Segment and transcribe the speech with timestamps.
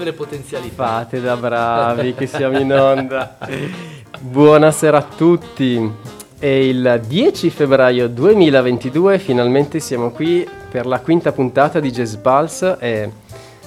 [0.00, 0.86] insieme le potenzialità.
[0.86, 3.36] Fate da bravi che siamo in onda.
[4.18, 5.92] Buonasera a tutti.
[6.38, 12.76] È il 10 febbraio 2022, finalmente siamo qui per la quinta puntata di Jazz Pulse
[12.78, 13.10] e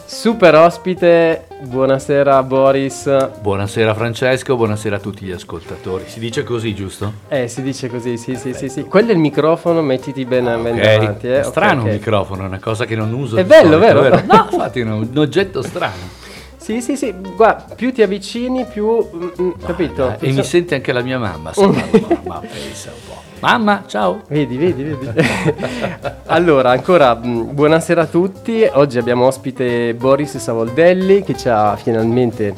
[0.05, 3.29] super ospite, buonasera Boris.
[3.41, 6.05] Buonasera Francesco, buonasera a tutti gli ascoltatori.
[6.07, 7.13] Si dice così, giusto?
[7.27, 8.83] Eh, si dice così, sì, sì, sì, sì.
[8.83, 11.27] Quello è il microfono, mettiti bene, ben Ok, davanti.
[11.27, 11.39] Eh.
[11.41, 13.37] è strano ok, un microfono, è una cosa che non uso.
[13.37, 14.21] È bello, solito, vero?
[14.25, 16.21] No, infatti è un oggetto strano.
[16.63, 19.05] Sì, sì, sì, guarda, più ti avvicini, più...
[19.13, 20.15] mm, mm, capito?
[20.17, 21.51] Eh, E mi sente anche la mia mamma.
[21.51, 23.21] se parlo, ma pensa un po'.
[23.41, 24.21] Mamma, ciao.
[24.29, 25.09] Vedi, vedi, vedi.
[26.27, 28.65] allora, ancora mh, buonasera a tutti.
[28.71, 32.53] Oggi abbiamo ospite Boris Savoldelli che ci ha finalmente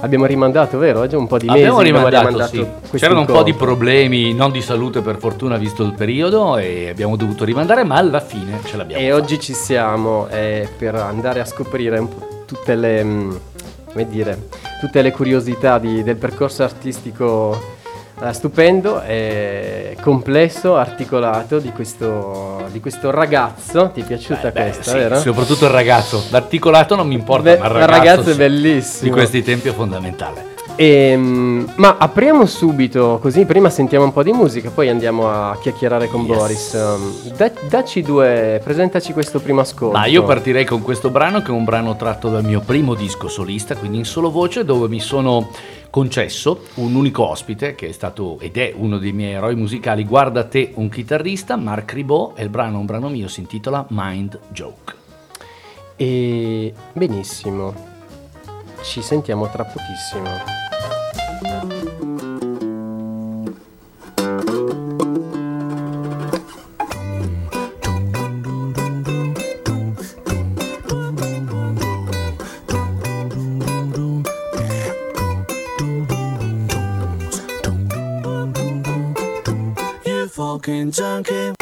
[0.00, 1.00] abbiamo rimandato, vero?
[1.00, 2.66] Oggi un po' di mesi Abbiamo rimandato, sì.
[2.88, 6.88] questo C'erano un po' di problemi, non di salute per fortuna, visto il periodo, e
[6.88, 9.02] abbiamo dovuto rimandare, ma alla fine ce l'abbiamo.
[9.02, 9.22] E fatta.
[9.22, 13.40] oggi ci siamo eh, per andare a scoprire un po' tutte le mh,
[13.92, 14.48] come dire,
[14.80, 17.78] tutte le curiosità di- del percorso artistico
[18.22, 23.90] eh, stupendo e complesso, articolato di questo, di questo ragazzo.
[23.94, 25.18] Ti è piaciuta Eh, beh, questa, sì, vero?
[25.20, 26.24] Soprattutto il ragazzo.
[26.30, 29.04] L'articolato non mi importa, Beh, ma il ragazzo, ragazzo è bellissimo.
[29.04, 30.48] Di questi tempi è fondamentale.
[30.76, 36.08] Ehm, ma apriamo subito, così prima sentiamo un po' di musica, poi andiamo a chiacchierare
[36.08, 36.36] con Yes.
[36.36, 36.72] Boris.
[36.72, 39.96] Um, da- dacci due, presentaci questo primo ascolto.
[39.98, 43.28] Ma io partirei con questo brano che è un brano tratto dal mio primo disco
[43.28, 45.50] solista, quindi in solo voce, dove mi sono
[45.90, 50.04] concesso un unico ospite che è stato ed è uno dei miei eroi musicali.
[50.04, 54.38] Guarda te, un chitarrista, Mark Ribot, e il brano, un brano mio, si intitola Mind
[54.48, 54.94] Joke.
[55.96, 57.74] E benissimo,
[58.82, 60.58] ci sentiamo tra pochissimo.
[80.90, 81.59] Junkie.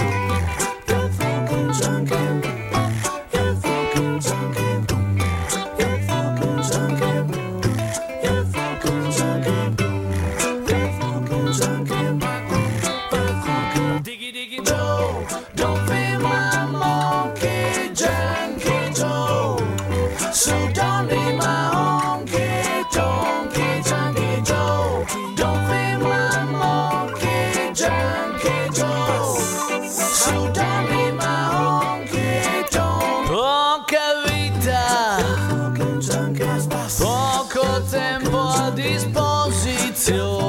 [40.08, 40.47] till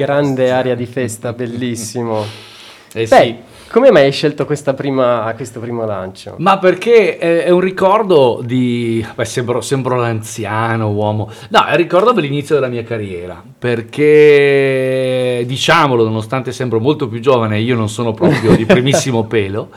[0.00, 2.24] Grande aria di festa, bellissimo.
[2.92, 3.14] Eh sì.
[3.14, 3.36] Beh,
[3.70, 4.44] come mai hai scelto
[4.74, 6.34] prima, questo primo lancio?
[6.38, 9.06] Ma perché è, è un ricordo di...
[9.14, 11.30] Beh, sembro, sembro l'anziano uomo.
[11.50, 13.40] No, è un ricordo dell'inizio della mia carriera.
[13.56, 19.68] Perché, diciamolo, nonostante sembro molto più giovane, io non sono proprio di primissimo pelo.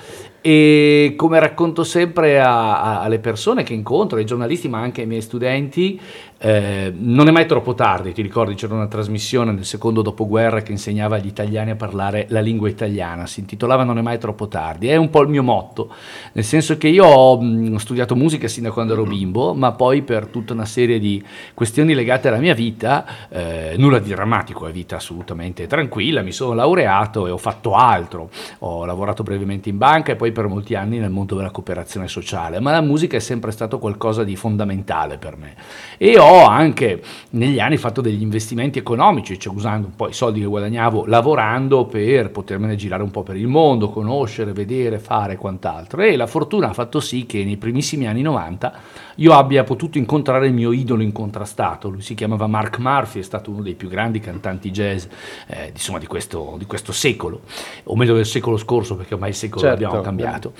[0.41, 5.07] E come racconto sempre a- a- alle persone che incontro, ai giornalisti, ma anche ai
[5.07, 5.97] miei studenti,
[6.45, 10.73] Eh, non è mai troppo tardi, ti ricordi c'era una trasmissione nel secondo dopoguerra che
[10.73, 14.89] insegnava agli italiani a parlare la lingua italiana, si intitolava Non è mai troppo tardi,
[14.89, 15.93] è un po' il mio motto,
[16.33, 20.01] nel senso che io ho mh, studiato musica sin da quando ero bimbo, ma poi
[20.01, 21.23] per tutta una serie di
[21.53, 26.53] questioni legate alla mia vita, eh, nulla di drammatico, è vita assolutamente tranquilla, mi sono
[26.55, 28.29] laureato e ho fatto altro,
[28.59, 32.59] ho lavorato brevemente in banca e poi per molti anni nel mondo della cooperazione sociale,
[32.59, 35.55] ma la musica è sempre stato qualcosa di fondamentale per me.
[35.97, 37.01] E ho anche
[37.31, 41.85] negli anni fatto degli investimenti economici, cioè usando un po' i soldi che guadagnavo lavorando
[41.85, 46.01] per potermene girare un po' per il mondo, conoscere, vedere, fare quant'altro.
[46.01, 48.73] E la fortuna ha fatto sì che nei primissimi anni 90
[49.15, 53.51] io abbia potuto incontrare il mio idolo incontrastato, lui si chiamava Mark Murphy, è stato
[53.51, 55.05] uno dei più grandi cantanti jazz
[55.47, 57.41] eh, insomma, di, questo, di questo secolo,
[57.83, 59.75] o meglio del secolo scorso perché ormai il secolo Certo.
[59.75, 60.53] abbiamo cambiato.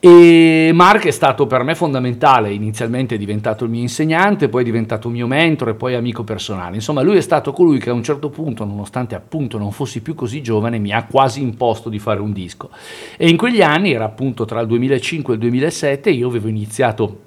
[0.00, 4.64] E Mark è stato per me fondamentale, inizialmente è diventato il mio insegnante, poi è
[4.64, 6.76] diventato mio mentore, poi amico personale.
[6.76, 10.14] Insomma, lui è stato colui che a un certo punto, nonostante appunto non fossi più
[10.14, 12.70] così giovane, mi ha quasi imposto di fare un disco.
[13.16, 17.26] E in quegli anni, era appunto tra il 2005 e il 2007, io avevo iniziato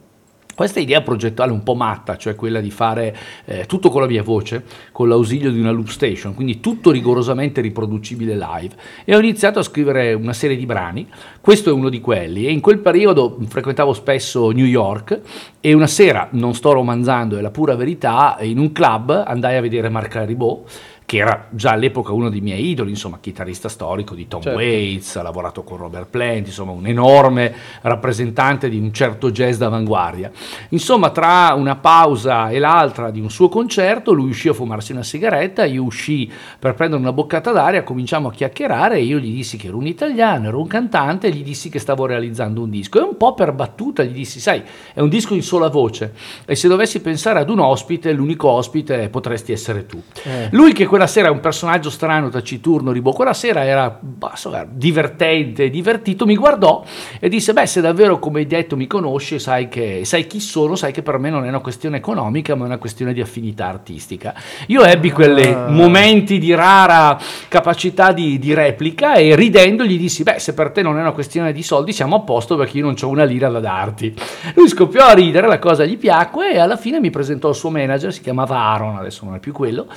[0.55, 3.15] questa idea progettuale un po' matta, cioè quella di fare
[3.45, 7.61] eh, tutto con la mia voce, con l'ausilio di una loop station, quindi tutto rigorosamente
[7.61, 8.75] riproducibile live.
[9.05, 11.07] E ho iniziato a scrivere una serie di brani,
[11.39, 15.19] questo è uno di quelli, e in quel periodo frequentavo spesso New York
[15.59, 19.61] e una sera, non sto romanzando, è la pura verità, in un club andai a
[19.61, 20.69] vedere Marc Ribot,
[21.11, 24.57] che era già all'epoca uno dei miei idoli, insomma, chitarrista storico di Tom Certo.
[24.57, 30.31] Waits, ha lavorato con Robert Plant, insomma, un enorme rappresentante di un certo jazz d'avanguardia.
[30.69, 35.03] Insomma, tra una pausa e l'altra di un suo concerto, lui uscì a fumarsi una
[35.03, 39.57] sigaretta, io uscii per prendere una boccata d'aria, cominciamo a chiacchierare e io gli dissi
[39.57, 42.99] che ero un italiano, ero un cantante e gli dissi che stavo realizzando un disco.
[42.99, 44.63] E un po' per battuta gli dissi, sai,
[44.93, 46.13] è un disco in sola voce
[46.45, 50.01] e se dovessi pensare ad un ospite, l'unico ospite potresti essere tu.
[50.23, 50.47] Eh.
[50.51, 53.99] Lui che quella sera è un personaggio strano, taciturno, ribò, quella sera era
[54.29, 56.83] insomma, divertente, divertito, mi guardò
[57.19, 60.75] e disse, beh se davvero come hai detto mi conosci, sai, che, sai chi sono,
[60.75, 63.67] sai che per me non è una questione economica ma è una questione di affinità
[63.67, 64.33] artistica.
[64.67, 65.67] Io ebbi quei Ah.
[65.69, 67.17] momenti di rara
[67.47, 71.11] capacità di, di replica e ridendo gli dissi, beh se per te non è una
[71.11, 74.13] questione di soldi siamo a posto perché io non ho una lira da darti.
[74.55, 77.69] Lui scoppiò a ridere, la cosa gli piacque e alla fine mi presentò il suo
[77.69, 79.87] manager, si chiamava Aaron, adesso non è più quello,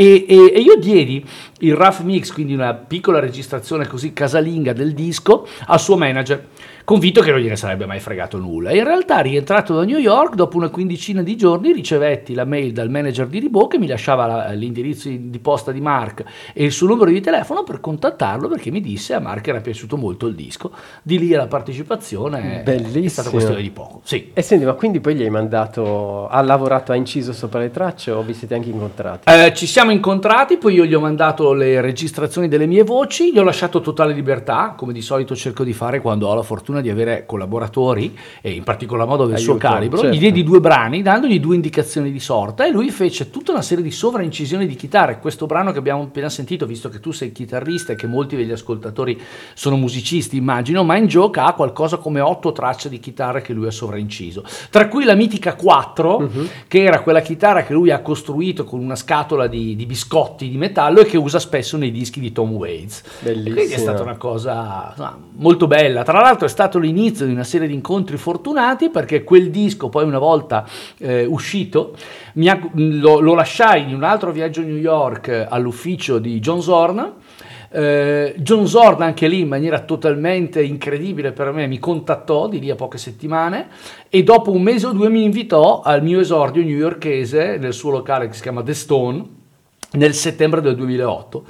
[0.00, 1.24] e, e- e io diedi
[1.58, 6.46] il rough mix, quindi una piccola registrazione così casalinga del disco, al suo manager,
[6.88, 8.72] convinto che non gliene sarebbe mai fregato nulla.
[8.72, 12.88] In realtà, rientrato da New York, dopo una quindicina di giorni, ricevetti la mail dal
[12.88, 16.24] manager di Ribot che mi lasciava la- l'indirizzo di posta di Mark
[16.54, 19.98] e il suo numero di telefono per contattarlo perché mi disse a Mark era piaciuto
[19.98, 20.70] molto il disco.
[21.02, 23.08] Di lì la partecipazione è Bellissimo.
[23.10, 24.00] stata questione di poco.
[24.04, 24.30] Sì.
[24.32, 28.12] E senti, ma quindi poi gli hai mandato, ha lavorato, ha inciso sopra le tracce
[28.12, 29.30] o vi siete anche incontrati?
[29.30, 33.38] Eh, ci siamo incontrati, poi io gli ho mandato le registrazioni delle mie voci, gli
[33.38, 36.90] ho lasciato totale libertà, come di solito cerco di fare quando ho la fortuna di
[36.90, 39.98] avere collaboratori, e in particolar modo del suo Aiuto, calibro.
[39.98, 40.14] certo.
[40.14, 43.82] Gli diedi due brani, dandogli due indicazioni di sorta, e lui fece tutta una serie
[43.84, 45.18] di sovraincisioni di chitarre.
[45.18, 48.52] Questo brano che abbiamo appena sentito, visto che tu sei chitarrista e che molti degli
[48.52, 49.20] ascoltatori
[49.54, 53.66] sono musicisti, immagino, ma in gioca ha qualcosa come otto tracce di chitarre che lui
[53.66, 54.44] ha sovrainciso.
[54.70, 56.48] Tra cui la mitica 4, Mhm.
[56.68, 60.56] che era quella chitarra che lui ha costruito con una scatola di, di biscotti di
[60.56, 63.02] metallo e che usa spesso nei dischi di Tom Waits.
[63.20, 63.54] Bellissimo.
[63.54, 66.02] Quindi è stata una cosa insomma, molto bella.
[66.02, 70.04] Tra l'altro è stato l'inizio di una serie di incontri fortunati perché quel disco poi
[70.04, 70.66] una volta
[70.98, 71.96] eh, uscito
[72.46, 76.60] ha- lo, lo lasciai in un altro viaggio a New York eh, all'ufficio di John
[76.60, 77.14] Zorn.
[77.70, 82.70] Eh, John Zorn anche lì in maniera totalmente incredibile per me mi contattò di lì
[82.70, 83.68] a poche settimane
[84.08, 88.28] e dopo un mese o due mi invitò al mio esordio newyorkese nel suo locale
[88.28, 89.24] che si chiama The Stone
[89.92, 91.44] nel settembre del 2008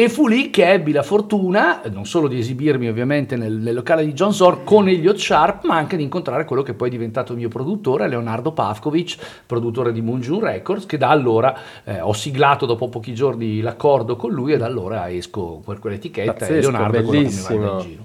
[0.00, 4.04] e fu lì che ebbi la fortuna non solo di esibirmi ovviamente nel, nel locale
[4.04, 7.32] di John Zorn con Elliot Sharp ma anche di incontrare quello che poi è diventato
[7.32, 11.52] il mio produttore Leonardo Pavkovic produttore di Moonjun Records che da allora
[11.82, 16.30] eh, ho siglato dopo pochi giorni l'accordo con lui e da allora esco per quell'etichetta
[16.30, 17.72] e Pazzesco, Leonardo è quello che mi bellissimo.
[17.72, 18.02] in giro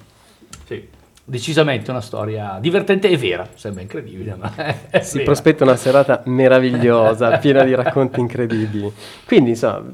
[0.65, 0.87] sì.
[1.25, 4.51] Decisamente una storia divertente e vera, sembra incredibile, ma
[4.99, 5.23] Si vera.
[5.23, 8.91] prospetta una serata meravigliosa, piena di racconti incredibili.
[9.25, 9.85] Quindi, insomma,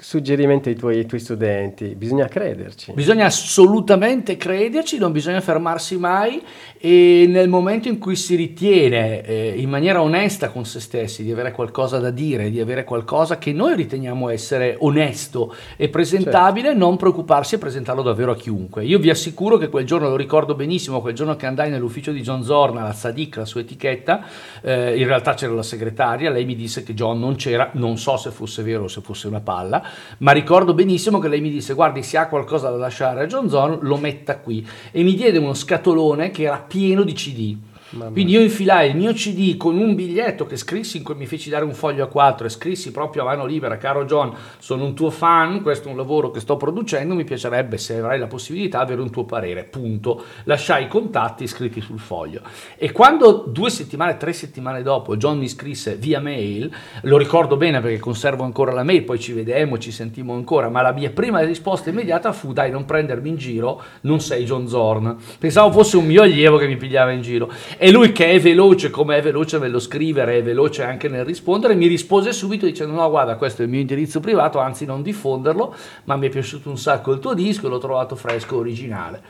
[0.00, 1.94] suggerimento ai tuoi, ai tuoi studenti?
[1.96, 2.92] Bisogna crederci.
[2.92, 6.40] Bisogna assolutamente crederci, non bisogna fermarsi mai
[6.78, 11.32] e nel momento in cui si ritiene eh, in maniera onesta con se stessi di
[11.32, 16.96] avere qualcosa da dire, di avere qualcosa che noi riteniamo essere onesto e presentabile, non
[16.96, 18.84] preoccuparsi e presentarlo davvero a chiunque.
[18.84, 22.22] Io vi assicuro che quel giorno, lo ricordo benissimo, quel giorno che andai nell'ufficio di
[22.22, 24.24] John Zorna, la Sadik, la sua etichetta,
[24.62, 28.16] eh, in realtà c'era la segretaria, lei mi disse che John non c'era, non so
[28.16, 29.82] se fosse vero o se fosse una palla,
[30.18, 33.48] ma ricordo benissimo che lei mi disse guardi se ha qualcosa da lasciare a John
[33.48, 37.56] Zorn lo metta qui e mi diede uno scatolone che era pieno di CD.
[37.90, 41.26] Mamma Quindi io infilai il mio CD con un biglietto che scrissi, in cui mi
[41.26, 44.84] feci dare un foglio a quattro e scrissi proprio a mano libera, caro John, sono
[44.84, 48.26] un tuo fan, questo è un lavoro che sto producendo, mi piacerebbe se avrai la
[48.26, 50.22] possibilità avere un tuo parere, punto.
[50.44, 52.42] Lasciai i contatti scritti sul foglio.
[52.76, 56.70] E quando due settimane, tre settimane dopo John mi scrisse via mail,
[57.02, 60.82] lo ricordo bene perché conservo ancora la mail, poi ci vedemmo, ci sentimmo ancora, ma
[60.82, 65.16] la mia prima risposta immediata fu dai non prendermi in giro, non sei John Zorn.
[65.38, 67.50] Pensavo fosse un mio allievo che mi pigliava in giro.
[67.80, 71.76] E lui che è veloce come è veloce nello scrivere, è veloce anche nel rispondere,
[71.76, 75.72] mi rispose subito dicendo no guarda questo è il mio indirizzo privato, anzi non diffonderlo,
[76.04, 79.22] ma mi è piaciuto un sacco il tuo disco, l'ho trovato fresco, originale.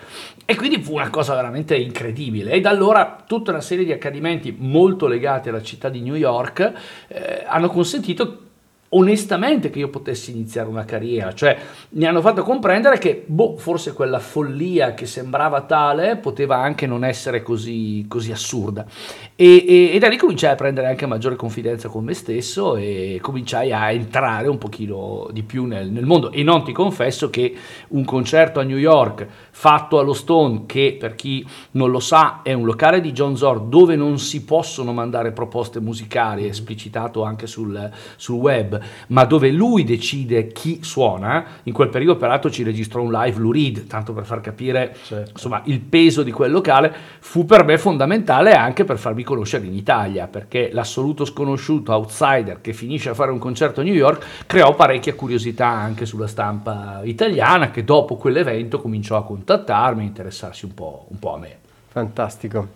[0.46, 2.52] E quindi fu una cosa veramente incredibile.
[2.52, 6.72] E da allora tutta una serie di accadimenti molto legati alla città di New York
[7.08, 8.47] eh, hanno consentito
[8.90, 11.56] onestamente che io potessi iniziare una carriera, cioè
[11.90, 17.04] mi hanno fatto comprendere che boh, forse quella follia che sembrava tale poteva anche non
[17.04, 18.86] essere così, così assurda.
[19.34, 23.18] E, e- e da lì cominciai a prendere anche maggiore confidenza con me stesso e
[23.20, 26.32] cominciai a entrare un pochino di più nel, nel mondo.
[26.32, 27.54] E non ti confesso che
[27.88, 32.52] un concerto a New York fatto allo Stone che per chi non lo sa è
[32.52, 37.90] un locale di John Zorn dove non si possono mandare proposte musicali, esplicitato anche sul,
[38.16, 38.77] sul web,
[39.08, 43.52] ma dove lui decide chi suona, in quel periodo peraltro ci registrò un live Lou
[43.52, 45.30] Reed, tanto per far capire Certo.
[45.32, 49.74] insomma il peso di quel locale, fu per me fondamentale anche per farmi conoscere in
[49.74, 54.74] Italia, perché l'assoluto sconosciuto outsider che finisce a fare un concerto a New York creò
[54.74, 60.74] parecchia curiosità anche sulla stampa italiana che dopo quell'evento cominciò a contattarmi, a interessarsi un
[60.74, 61.56] po', un po' a me.
[61.88, 62.68] Fantastico.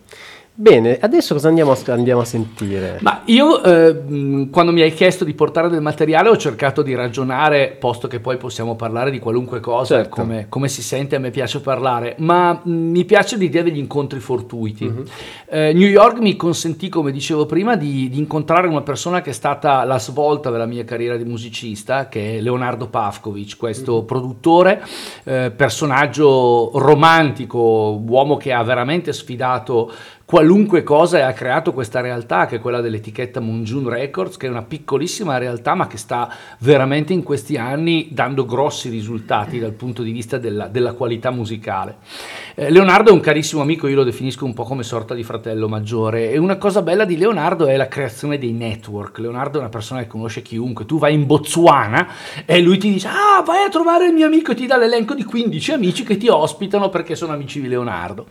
[0.55, 2.99] Bene, adesso cosa andiamo a, andiamo a sentire?
[3.01, 7.75] Ma io eh, quando mi hai chiesto di portare del materiale ho cercato di ragionare,
[7.81, 10.11] posto che poi possiamo parlare di qualunque cosa, Certo.
[10.21, 14.21] come, come si sente a me piace parlare, ma mh, mi piace l'idea degli incontri
[14.21, 14.93] fortuiti.
[15.49, 19.35] Eh, New York mi consentì, come dicevo prima, di, di incontrare una persona che è
[19.35, 24.85] stata la svolta della mia carriera di musicista, che è Leonardo Pavkovic, questo produttore,
[25.25, 29.91] eh, personaggio romantico, uomo che ha veramente sfidato
[30.25, 34.51] qualunque cosa e ha creato questa realtà che è quella dell'etichetta Moonjun Records che è
[34.51, 40.03] una piccolissima realtà ma che sta veramente in questi anni dando grossi risultati dal punto
[40.03, 41.97] di vista della, della qualità musicale.
[42.55, 45.69] Eh, Leonardo è un carissimo amico, io lo definisco un po' come sorta di fratello
[45.69, 49.19] maggiore e una cosa bella di Leonardo è la creazione dei network.
[49.19, 52.09] Leonardo è una persona che conosce chiunque, tu vai in Botswana
[52.45, 55.15] e lui ti dice ah vai a trovare il mio amico e ti dà l'elenco
[55.15, 58.27] di 15 amici che ti ospitano perché sono amici di Leonardo.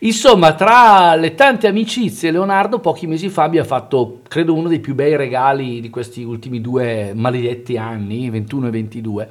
[0.00, 4.80] Insomma, tra le tante amicizie, Leonardo pochi mesi fa mi ha fatto, credo, uno dei
[4.80, 9.30] più bei regali di questi ultimi due maledetti anni, 21 e 22.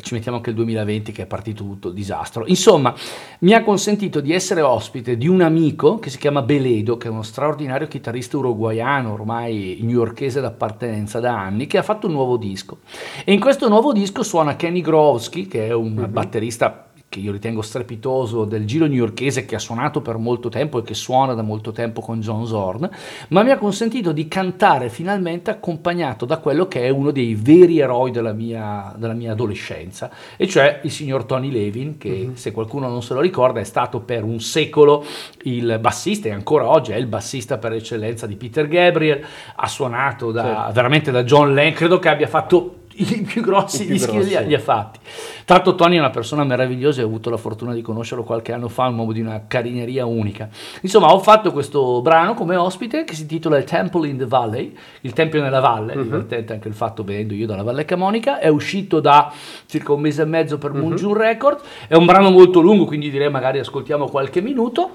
[0.00, 2.44] Ci mettiamo anche il 2020 che è partito tutto il disastro.
[2.46, 2.94] Insomma,
[3.40, 7.10] mi ha consentito di essere ospite di un amico che si chiama Beledo, che è
[7.10, 12.78] uno straordinario chitarrista uruguaiano, ormai newyorkese d'appartenenza da anni, che ha fatto un nuovo disco.
[13.24, 16.85] E in questo nuovo disco suona Kenny Grovsky, che è un batterista
[17.16, 20.92] che io ritengo strepitoso del giro newyorkese che ha suonato per molto tempo e che
[20.92, 22.88] suona da molto tempo con John Zorn,
[23.28, 27.78] ma mi ha consentito di cantare finalmente accompagnato da quello che è uno dei veri
[27.78, 32.88] eroi della mia, della mia adolescenza, e cioè il signor Tony Levin, che se qualcuno
[32.88, 35.04] non se lo ricorda è stato per un secolo
[35.44, 40.32] il bassista e ancora oggi è il bassista per eccellenza di Peter Gabriel, ha suonato
[40.32, 40.72] da, Certo.
[40.72, 44.28] veramente da John Lennon, credo che abbia fatto i più grossi I più dischi grossi.
[44.28, 44.98] li ha, li ha fatti.
[45.46, 48.68] L'altro Tony è una persona meravigliosa e ho avuto la fortuna di conoscerlo qualche anno
[48.68, 50.48] fa, un uomo di una carineria unica.
[50.80, 54.76] Insomma, ho fatto questo brano come ospite che si intitola Il Temple in the Valley,
[55.02, 59.00] il Tempio nella Valle, divertente anche il fatto venendo io dalla Valle Camonica, è uscito
[59.00, 59.32] da
[59.66, 63.30] circa un mese e mezzo per Moonjun Records, è un brano molto lungo, quindi direi
[63.30, 64.90] magari ascoltiamo qualche minuto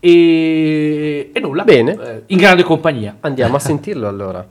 [0.00, 1.92] e, e nulla, Bene.
[1.92, 3.16] eh, in grande compagnia.
[3.20, 4.44] Andiamo a sentirlo allora.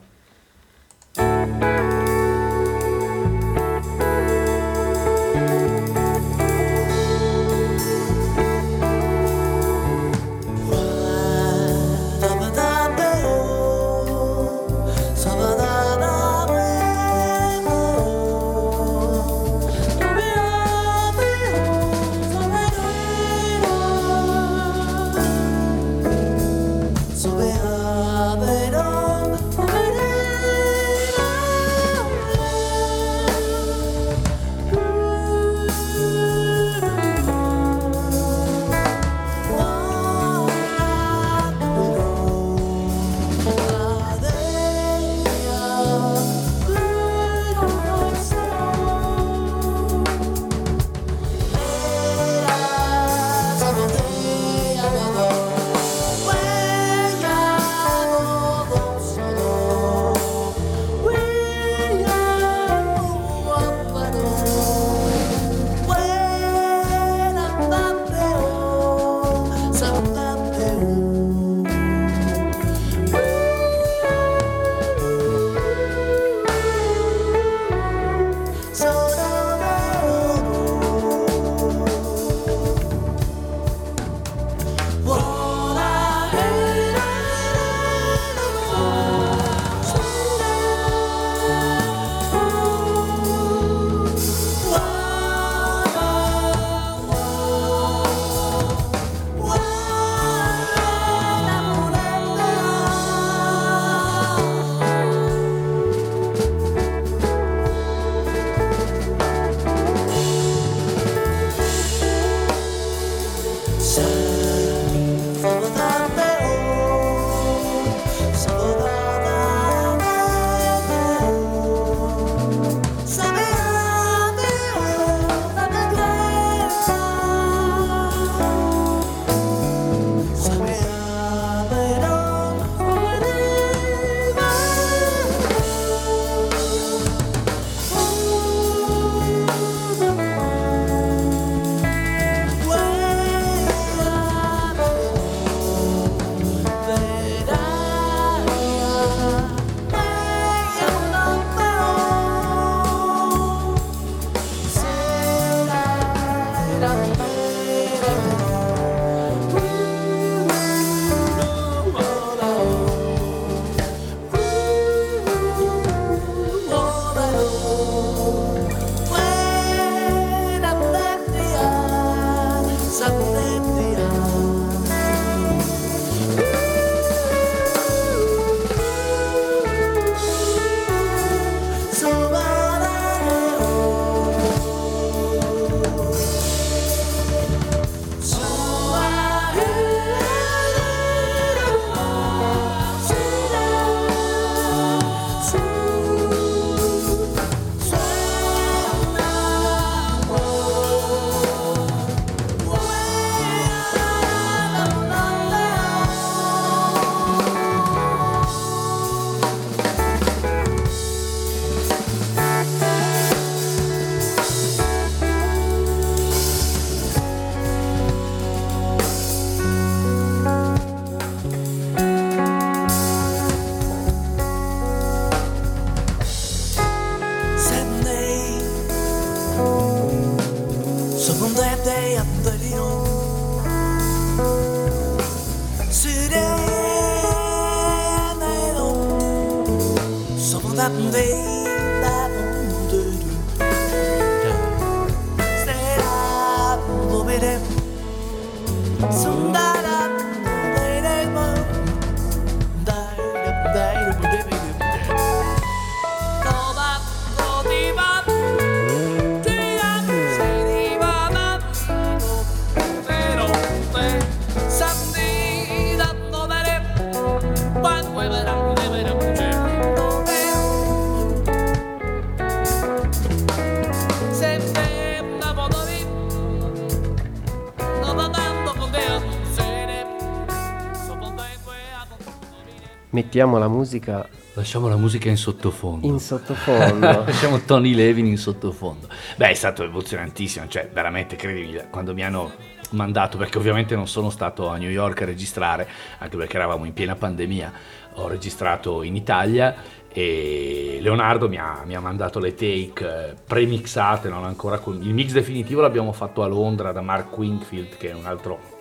[283.31, 286.05] Mettiamo la musica Lasciamo la musica in sottofondo.
[286.05, 287.23] in sottofondo.
[287.23, 289.07] Lasciamo Tony Levin in sottofondo.
[289.37, 292.51] Beh, è stato emozionantissimo, cioè veramente credimi, quando mi hanno
[292.89, 296.91] mandato, perché ovviamente non sono stato a New York a registrare, anche perché eravamo in
[296.91, 297.71] piena pandemia,
[298.15, 299.75] ho registrato in Italia
[300.11, 305.01] e Leonardo mi ha, mi ha mandato le take eh, premixate, non ancora con...
[305.01, 308.79] Il mix definitivo l'abbiamo fatto a Londra da Mark Wingfield, che è un altro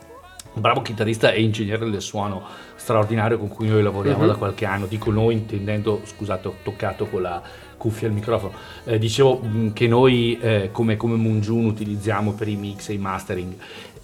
[0.54, 2.42] bravo chitarrista e ingegnere del suono
[2.76, 4.26] straordinario con cui noi lavoriamo Mhm.
[4.26, 4.86] da qualche anno.
[4.86, 7.40] Dico noi intendendo, scusate, ho toccato con la
[7.76, 8.52] cuffia al microfono.
[8.84, 12.98] Eh, dicevo mh, che noi eh, come, come Moonjun utilizziamo per i mix e i
[12.98, 13.54] mastering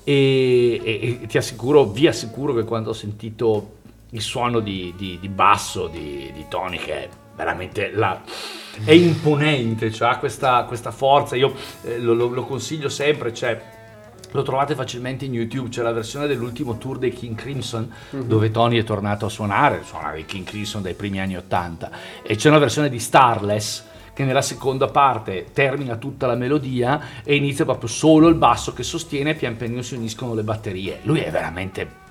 [0.04, 3.72] e, e- e ti assicuro, vi assicuro che quando ho sentito
[4.10, 8.22] il suono di, di- di basso di, di Tony che è veramente la,
[8.84, 13.60] è imponente, cioè ha questa, questa forza, io eh, lo, lo- lo consiglio sempre, cioè
[14.32, 18.78] lo trovate facilmente in YouTube, c'è la versione dell'ultimo tour dei King Crimson dove Tony
[18.78, 21.90] è tornato a suonare, suonare i King Crimson dai primi anni 80
[22.22, 27.34] e c'è una versione di Starless che nella seconda parte termina tutta la melodia e
[27.34, 31.00] inizia proprio solo il basso che sostiene e pian pianino si uniscono le batterie.
[31.02, 32.04] Lui è veramente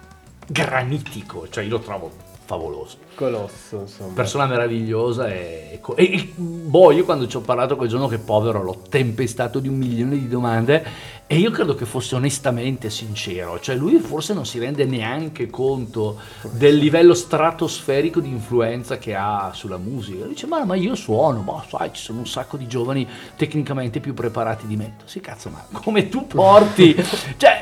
[0.48, 4.14] granitico, cioè io lo trovo favoloso Colosso, insomma.
[4.14, 8.62] persona meravigliosa e, e, e- boh, io quando ci ho parlato quel giorno che povero
[8.62, 10.86] l'ho tempestato di un milione di domande
[11.28, 16.20] e io credo che fosse onestamente sincero, cioè lui forse non si rende neanche conto
[16.52, 20.26] del livello stratosferico di influenza che ha sulla musica.
[20.26, 24.14] Dice ma, ma io suono, ma sai ci sono un sacco di giovani tecnicamente più
[24.14, 24.98] preparati di me.
[25.06, 26.94] Sì cazzo ma come tu porti,
[27.38, 27.60] cioè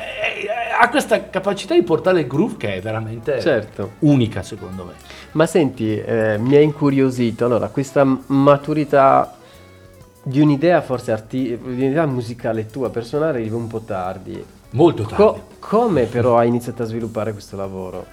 [0.78, 3.92] ha questa capacità di portare il groove che è veramente Certo.
[4.00, 4.92] unica secondo me.
[5.32, 9.36] Ma senti, eh, mi ha incuriosito, allora, questa maturità
[10.22, 14.42] di un'idea forse arti- di un'idea musicale tua personale arriva un po' tardi.
[14.70, 15.16] Molto tardi.
[15.16, 18.06] Co- come però hai iniziato a sviluppare questo lavoro?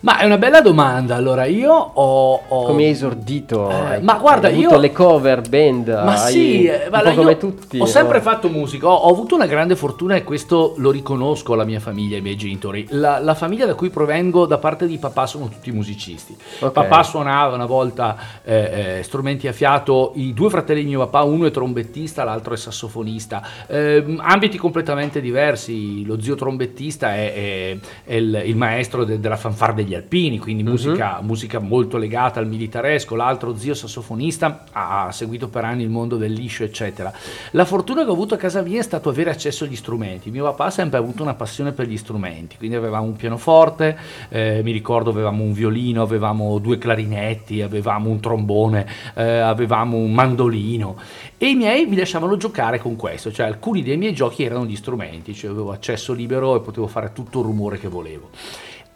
[0.00, 1.14] Ma è una bella domanda.
[1.16, 2.40] Allora, io ho.
[2.46, 3.70] ho- Come hai esordito?
[3.70, 7.16] Eh, Hai- ma guarda, hai io- le cover band, Ma hai- sì, eh, guarda, po'
[7.16, 7.78] come tutti.
[7.80, 11.64] Ho sempre fatto musica, ho, ho avuto una grande fortuna e questo lo riconosco alla
[11.64, 12.86] mia famiglia, ai miei genitori.
[12.90, 16.36] La, la famiglia da cui provengo, da parte di papà, sono tutti musicisti.
[16.60, 16.72] Ok.
[16.72, 21.22] Papà suonava una volta eh, eh, strumenti a fiato, i due fratelli di mio papà,
[21.22, 23.42] uno è trombettista, l'altro è sassofonista.
[23.66, 26.04] Ehm, ambiti completamente diversi.
[26.04, 30.62] Lo zio trombettista è, è- è il, il maestro de- della fanfara degli alpini, quindi
[30.62, 30.68] Mhm.
[30.70, 33.14] musica, musica molto legata al militaresco.
[33.14, 37.12] L'altro zio sassofonista ha seguito per anni il mondo del liscio, eccetera.
[37.52, 40.30] La fortuna che ho avuto a casa mia è stato avere accesso agli strumenti.
[40.30, 43.96] Mio papà ha sempre avuto una passione per gli strumenti, quindi avevamo un pianoforte,
[44.28, 50.12] eh, mi ricordo avevamo un violino, avevamo due clarinetti, avevamo un trombone, eh, avevamo un
[50.12, 50.96] mandolino
[51.38, 54.76] e i miei mi lasciavano giocare con questo, cioè alcuni dei miei giochi erano gli
[54.76, 58.30] strumenti, cioè avevo accesso libero e potevo fare tutto il rumore che volevo.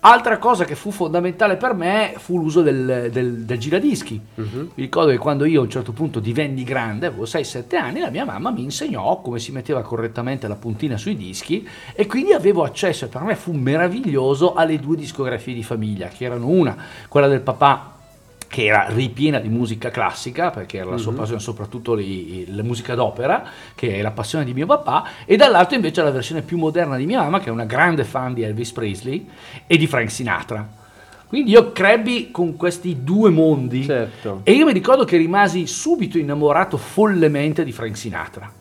[0.03, 4.19] Altra cosa che fu fondamentale per me fu l'uso del, del, del giradischi.
[4.35, 4.71] Mhm.
[4.75, 8.09] Mi ricordo che quando io a un certo punto divenni grande, avevo 6-7 anni, la
[8.09, 12.63] mia mamma mi insegnò come si metteva correttamente la puntina sui dischi e quindi avevo
[12.63, 17.29] accesso, e per me fu meraviglioso, alle due discografie di famiglia, che erano una, quella
[17.29, 17.99] del papà
[18.51, 22.97] che era ripiena di musica classica, perché era la sua passione soprattutto le- la musica
[22.97, 23.45] d'opera,
[23.77, 27.07] che è la passione di mio papà, e dall'altro invece la versione più moderna di
[27.07, 29.29] mia mamma, che è una grande fan di Elvis Presley
[29.69, 30.69] e di Frank Sinatra.
[31.29, 34.41] Quindi io crebbi con questi due mondi Certo.
[34.43, 38.53] e io mi ricordo che rimasi subito innamorato follemente di Frank Sinatra.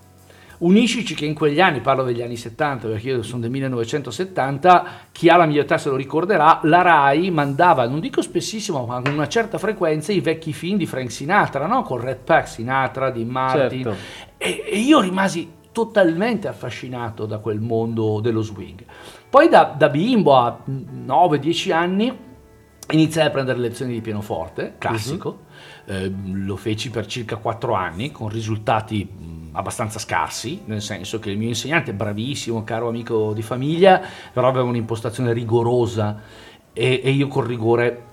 [0.59, 5.29] Uniscici che in quegli anni, parlo degli anni 70 perché io sono del 1970, chi
[5.29, 9.13] ha la mia età se lo ricorderà, la RAI mandava, non dico spessissimo, ma con
[9.13, 11.83] una certa frequenza i vecchi film di Frank Sinatra, no?
[11.83, 13.83] con Red Pack, Sinatra, Dean Martin.
[13.83, 13.97] Certo.
[14.37, 18.83] E, e io rimasi totalmente affascinato da quel mondo dello swing.
[19.29, 22.17] Poi da, da bimbo a 9-10 anni
[22.91, 25.47] iniziai a prendere lezioni di pianoforte, classico,
[25.85, 31.29] Eh, lo feci per circa 4 anni con risultati mh, abbastanza scarsi, nel senso che
[31.29, 36.19] il mio insegnante, bravissimo, caro amico di famiglia, però aveva un'impostazione rigorosa
[36.71, 38.03] e, e io col rigore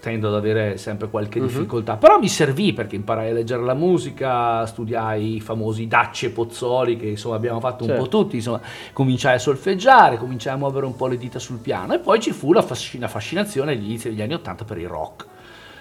[0.00, 4.64] tendo ad avere sempre qualche difficoltà, però mi servì perché imparai a leggere la musica,
[4.64, 8.02] studiai i famosi Dacci e Pozzoli che insomma abbiamo fatto un Certo.
[8.04, 8.62] po' tutti, insomma
[8.94, 12.32] cominciai a solfeggiare, cominciai a muovere un po' le dita sul piano e poi ci
[12.32, 15.26] fu la, fascina- fascinazione agli inizi degli anni 80 per il rock,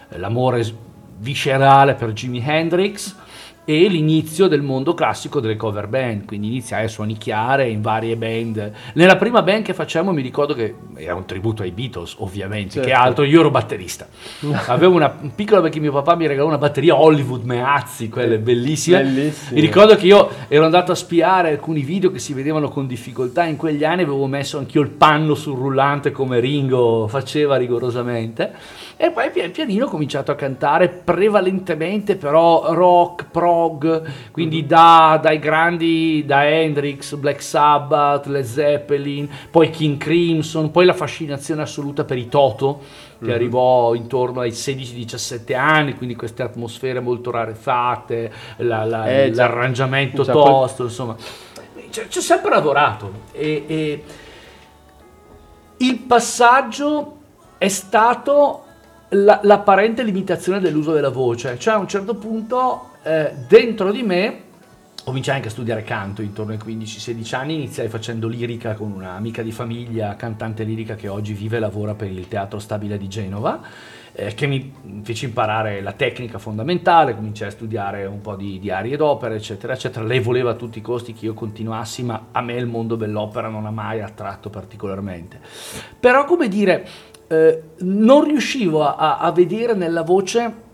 [0.09, 0.65] l'amore
[1.19, 3.15] viscerale per Jimi Hendrix
[3.69, 8.71] e l'inizio del mondo classico delle cover band, quindi iniziai a suonicchiare in varie band.
[8.93, 12.87] Nella prima band che facciamo mi ricordo che era un tributo ai Beatles, ovviamente, che
[12.87, 12.99] Certo.
[12.99, 14.07] altro, io ero batterista.
[14.65, 19.03] Avevo una piccola perché mio papà mi regalò una batteria Hollywood Meazzi, quelle bellissime.
[19.03, 19.53] Bellissime.
[19.53, 23.43] Mi ricordo che io ero andato a spiare alcuni video che si vedevano con difficoltà
[23.43, 28.87] in quegli anni, avevo messo anch'io il panno sul rullante come Ringo faceva rigorosamente.
[29.01, 35.39] E poi pian pianino ho cominciato a cantare prevalentemente però rock, prog, quindi da- dai
[35.39, 42.17] grandi, da Hendrix, Black Sabbath, Led Zeppelin, poi King Crimson, poi la fascinazione assoluta per
[42.17, 42.81] i Toto,
[43.23, 50.23] che arrivò intorno ai 16-17 anni, quindi queste atmosfere molto rarefatte, la- la- Eh, l'arrangiamento
[50.25, 51.15] quel- tosto, insomma.
[51.89, 54.03] Ci ci ho sempre lavorato e- e
[55.77, 57.15] il passaggio
[57.57, 58.65] è stato
[59.09, 64.47] la- l'apparente limitazione dell'uso della voce, cioè a un certo punto eh, dentro di me
[65.03, 69.51] cominciai anche a studiare canto intorno ai 15-16 anni, iniziai facendo lirica con un'amica di
[69.51, 73.59] famiglia, cantante lirica che oggi vive e lavora per il Teatro Stabile di Genova,
[74.11, 78.69] eh, che mi fece imparare la tecnica fondamentale, cominciai a studiare un po' di, di
[78.69, 80.05] arie d'opera, eccetera, eccetera.
[80.05, 83.47] Lei voleva a tutti i costi che io continuassi, ma a me il mondo dell'opera
[83.47, 85.39] non ha mai attratto particolarmente.
[85.99, 86.85] Però, come dire,
[87.29, 90.67] eh, non riuscivo a, a vedere nella voce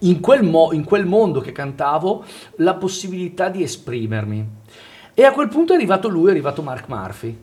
[0.00, 2.24] in quel, mo- in quel mondo che cantavo
[2.56, 4.58] la possibilità di esprimermi.
[5.14, 7.36] E a quel punto è arrivato lui, è arrivato Mark Murphy.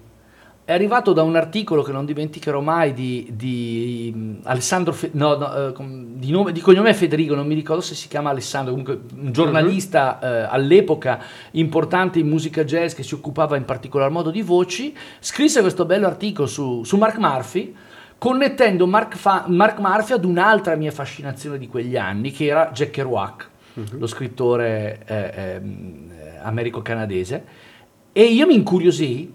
[0.65, 5.35] È arrivato da un articolo che non dimenticherò mai di, di, mm, Alessandro, Fe- no,
[5.37, 5.73] no, eh,
[6.15, 10.19] di, nome, di cognome Federico, non mi ricordo se si chiama Alessandro, comunque un giornalista
[10.19, 15.61] eh, all'epoca importante in musica jazz che si occupava in particolar modo di voci, scrisse
[15.61, 17.73] questo bello articolo su, su Mark Murphy
[18.17, 22.91] connettendo Mark, Fa- Mark Murphy ad un'altra mia fascinazione di quegli anni, che era Jack
[22.91, 23.49] Kerouac,
[23.91, 27.45] lo scrittore eh, ehm, eh, americo-canadese,
[28.11, 29.33] e io mi incuriosii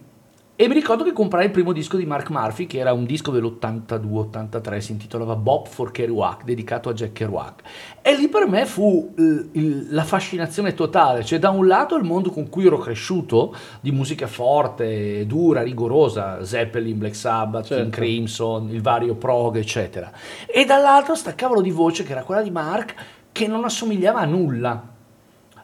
[0.63, 3.33] e mi ricordo che comprai il primo disco di Mark Murphy, che era un disco
[3.33, 7.63] dell'82-83, si intitolava Bob for Kerouac, dedicato a Jack Kerouac.
[8.01, 9.23] E lì per me fu eh,
[9.59, 13.91] il- la fascinazione totale, cioè da un lato il mondo con cui ero cresciuto, di
[13.91, 17.83] musica forte, dura, rigorosa, Zeppelin, Black Sabbath, Certo.
[17.83, 20.13] King Crimson, il vario prog, eccetera.
[20.47, 22.95] E dall'altro sta cavolo di voce, che era quella di Mark,
[23.33, 24.91] che non assomigliava a nulla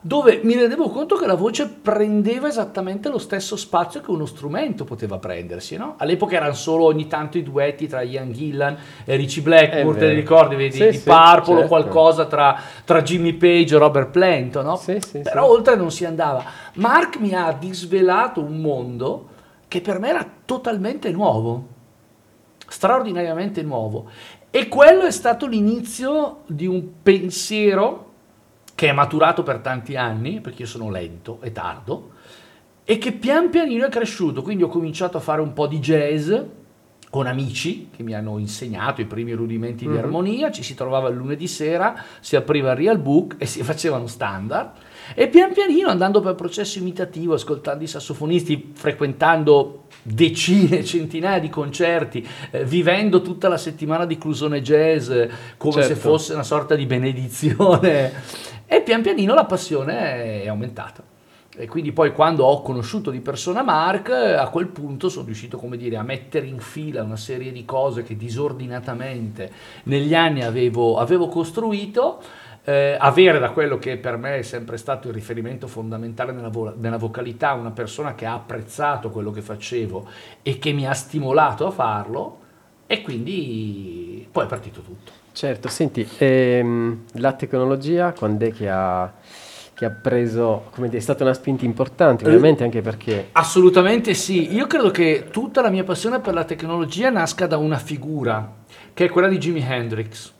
[0.01, 4.85] dove mi rendevo conto che la voce prendeva esattamente lo stesso spazio che uno strumento
[4.85, 5.95] poteva prendersi, no?
[5.97, 10.15] All'epoca erano solo ogni tanto i duetti tra Ian Gillan e Richie Blackmore, te li
[10.15, 11.67] ricordi, vedi, Sì, di sì, Purple certo.
[11.67, 14.75] qualcosa tra, tra Jimmy Page e Robert Plant, no?
[14.77, 15.51] Sì, sì, Però sì.
[15.51, 16.43] oltre non si andava.
[16.75, 19.27] Mark mi ha disvelato un mondo
[19.67, 21.67] che per me era totalmente nuovo,
[22.67, 24.09] straordinariamente nuovo.
[24.49, 28.08] E quello è stato l'inizio di un pensiero
[28.79, 32.11] che è maturato per tanti anni, perché io sono lento e tardo,
[32.85, 34.41] e che pian pianino è cresciuto.
[34.41, 36.31] Quindi ho cominciato a fare un po' di jazz
[37.09, 39.97] con amici che mi hanno insegnato i primi rudimenti di Mhm.
[39.97, 44.07] armonia, ci si trovava il lunedì sera, si apriva il real book e si facevano
[44.07, 44.71] standard.
[45.13, 52.25] E pian pianino andando per processo imitativo, ascoltando i sassofonisti, frequentando decine, centinaia di concerti,
[52.51, 55.09] eh, vivendo tutta la settimana di Clusone Jazz
[55.57, 55.95] come se Certo.
[56.09, 58.13] fosse una sorta di benedizione.
[58.71, 61.01] E pian pianino la passione è aumentata.
[61.57, 65.75] E quindi poi quando ho conosciuto di persona Mark, a quel punto sono riuscito, come
[65.75, 69.51] dire, a mettere in fila una serie di cose che disordinatamente
[69.85, 72.21] negli anni avevo, avevo costruito,
[72.63, 76.75] eh, avere da quello che per me è sempre stato il riferimento fondamentale nella, vo-
[76.77, 80.07] nella vocalità, una persona che ha apprezzato quello che facevo
[80.43, 82.37] e che mi ha stimolato a farlo,
[82.85, 85.18] e quindi poi è partito tutto.
[85.39, 89.09] Certo, senti, ehm, la tecnologia quando è che ha,
[89.73, 93.29] che ha preso, come dire, è stata una spinta importante, ovviamente anche perché...
[93.31, 97.77] Assolutamente sì, io credo che tutta la mia passione per la tecnologia nasca da una
[97.77, 98.53] figura,
[98.93, 100.33] che è quella di Jimi Hendrix.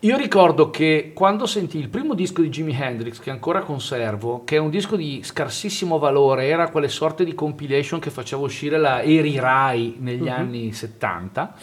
[0.00, 4.56] Io ricordo che quando sentì il primo disco di Jimi Hendrix, che ancora conservo, che
[4.56, 9.00] è un disco di scarsissimo valore, era quelle sorte di compilation che faceva uscire la
[9.00, 11.54] Eri Rai negli anni 70,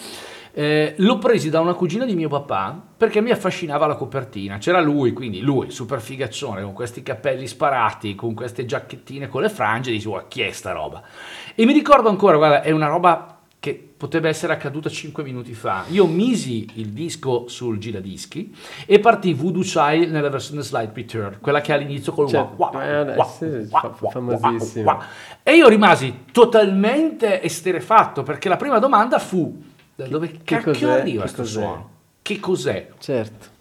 [0.54, 4.58] eh, l'ho presi da una cugina di mio papà perché mi affascinava la copertina.
[4.58, 9.50] C'era lui, quindi lui, super figaccione, con questi capelli sparati, con queste giacchettine con le
[9.50, 11.02] frange, dicevo, "Oh, chi è sta roba?
[11.56, 15.84] E mi ricordo ancora, guarda, è una roba che potrebbe essere accaduta 5 minuti fa.
[15.90, 21.60] Io misi il disco sul giradischi e partì Voodoo Child nella versione Slide Return, quella
[21.60, 22.70] che all'inizio col Cioè, wah,
[24.84, 25.06] wah.
[25.44, 29.62] E io rimasi totalmente esterefatto perché la prima domanda fu
[30.00, 31.00] da dove che cacchio cos'è?
[31.02, 31.90] arriva questo suono?
[32.22, 32.90] Che cos'è?
[33.00, 33.58] Certo.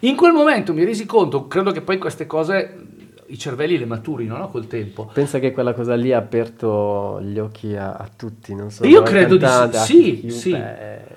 [0.00, 2.85] In quel momento mi resi conto, credo che poi queste cose
[3.28, 4.48] i cervelli le maturino no?
[4.48, 5.10] col tempo.
[5.12, 9.02] Pensa che quella cosa lì ha aperto gli occhi a, a tutti, non solo Io
[9.02, 10.56] credo di sì, sì.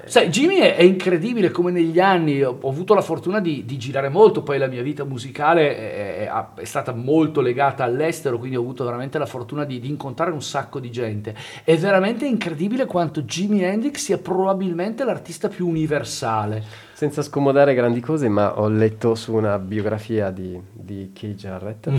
[0.05, 3.77] Sai, Jimmy è, è incredibile come negli anni ho, ho avuto la fortuna di, di
[3.77, 8.55] girare molto, poi la mia vita musicale è, è- è stata molto legata all'estero, quindi
[8.55, 11.35] ho avuto veramente la fortuna di, di incontrare un sacco di gente.
[11.63, 16.87] È veramente incredibile quanto Jimi Hendrix sia probabilmente l'artista più universale.
[16.99, 21.89] Senza scomodare grandi cose, ma ho letto su una biografia di, di Kay Jarrett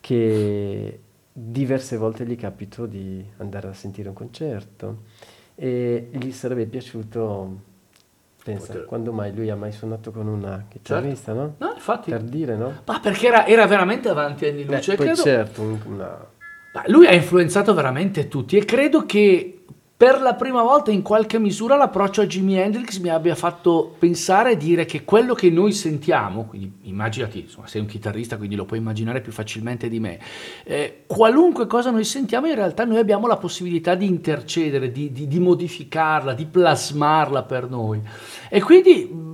[0.00, 5.02] che diverse volte gli capitò di andare a sentire un concerto
[5.54, 7.60] e gli sarebbe piaciuto,
[8.42, 11.56] pensa, Poter- quando mai lui ha mai suonato con una chitarrista, no?
[11.58, 12.08] No, infatti.
[12.08, 12.80] Per dire, no?
[12.86, 14.94] Ma perché era, era veramente avanti anni Beh, luce.
[14.94, 16.26] poi credo- certo, un- una...
[16.72, 19.53] Ma lui ha influenzato veramente tutti e credo che
[19.96, 24.52] per la prima volta in qualche misura l'approccio a Jimi Hendrix mi abbia fatto pensare
[24.52, 28.64] e dire che quello che noi sentiamo, quindi immaginati, insomma, sei un chitarrista quindi lo
[28.64, 30.18] puoi immaginare più facilmente di me,
[30.64, 35.28] eh, qualunque cosa noi sentiamo in realtà noi abbiamo la possibilità di intercedere, di, di-
[35.28, 38.02] di modificarla, di plasmarla per noi.
[38.48, 39.33] E quindi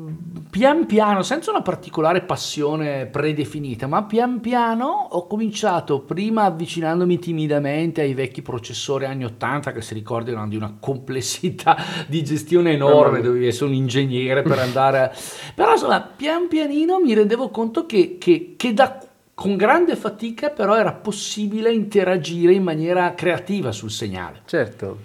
[0.50, 8.00] pian piano, senza una particolare passione predefinita, ma pian piano ho cominciato prima avvicinandomi timidamente
[8.00, 13.20] ai vecchi processori anni 80 che si ricordi erano di una complessità di gestione enorme,
[13.20, 15.10] dovevi essere un ingegnere per andare a...
[15.54, 18.98] Però insomma, pian pianino mi rendevo conto che, che- che da...
[19.32, 24.42] Con grande fatica però era possibile interagire in maniera creativa sul segnale.
[24.44, 24.98] Certo,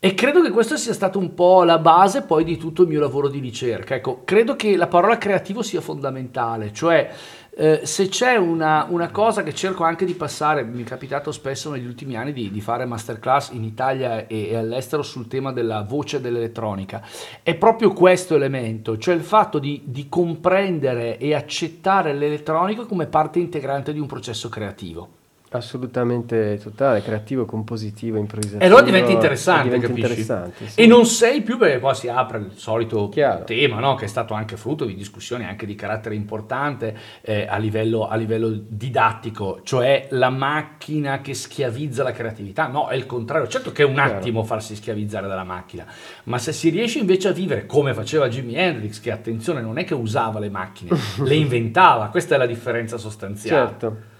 [0.00, 3.00] E credo che questa sia stata un po' la base poi di tutto il mio
[3.00, 3.96] lavoro di ricerca.
[3.96, 7.10] Ecco, credo che la parola creativo sia fondamentale, cioè
[7.56, 11.72] eh, se c'è una, una cosa che cerco anche di passare, mi è capitato spesso
[11.72, 15.82] negli ultimi anni di, di fare masterclass in Italia e, e all'estero sul tema della
[15.82, 17.02] voce dell'elettronica,
[17.42, 23.40] è proprio questo elemento, cioè il fatto di, di comprendere e accettare l'elettronica come parte
[23.40, 25.17] integrante di un processo creativo.
[25.50, 28.62] Assolutamente totale, creativo, compositivo, improvvisativo.
[28.62, 30.08] E allora diventa interessante, diventa capisci?
[30.10, 30.80] interessante, sì.
[30.80, 33.44] E non sei più perché poi si apre il solito Chiaro.
[33.44, 33.94] tema, no?
[33.94, 38.16] che è stato anche frutto di discussioni anche di carattere importante eh, a, livello, a
[38.16, 42.66] livello didattico, cioè la macchina che schiavizza la creatività.
[42.66, 43.48] No, è il contrario.
[43.48, 44.16] Certo che è un Chiaro.
[44.16, 45.86] attimo farsi schiavizzare dalla macchina,
[46.24, 49.84] ma se si riesce invece a vivere come faceva Jimi Hendrix, che attenzione non è
[49.84, 50.90] che usava le macchine,
[51.24, 53.68] le inventava, questa è la differenza sostanziale.
[53.68, 54.16] Certo.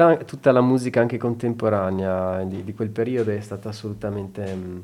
[0.00, 4.78] Ta- tutta la musica anche contemporanea di, di quel periodo è stata assolutamente, mm,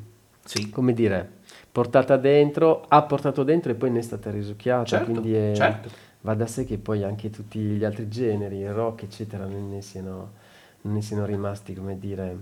[0.45, 0.69] Sì.
[0.69, 1.27] come dire,
[1.71, 5.89] portata dentro, ha portato dentro e poi ne è stata risucchiata, Certo, quindi è- certo.
[6.21, 9.81] va da sé che poi anche tutti gli altri generi, il rock eccetera, non ne
[9.81, 10.33] siano,
[10.81, 12.37] non ne siano rimasti, come dire,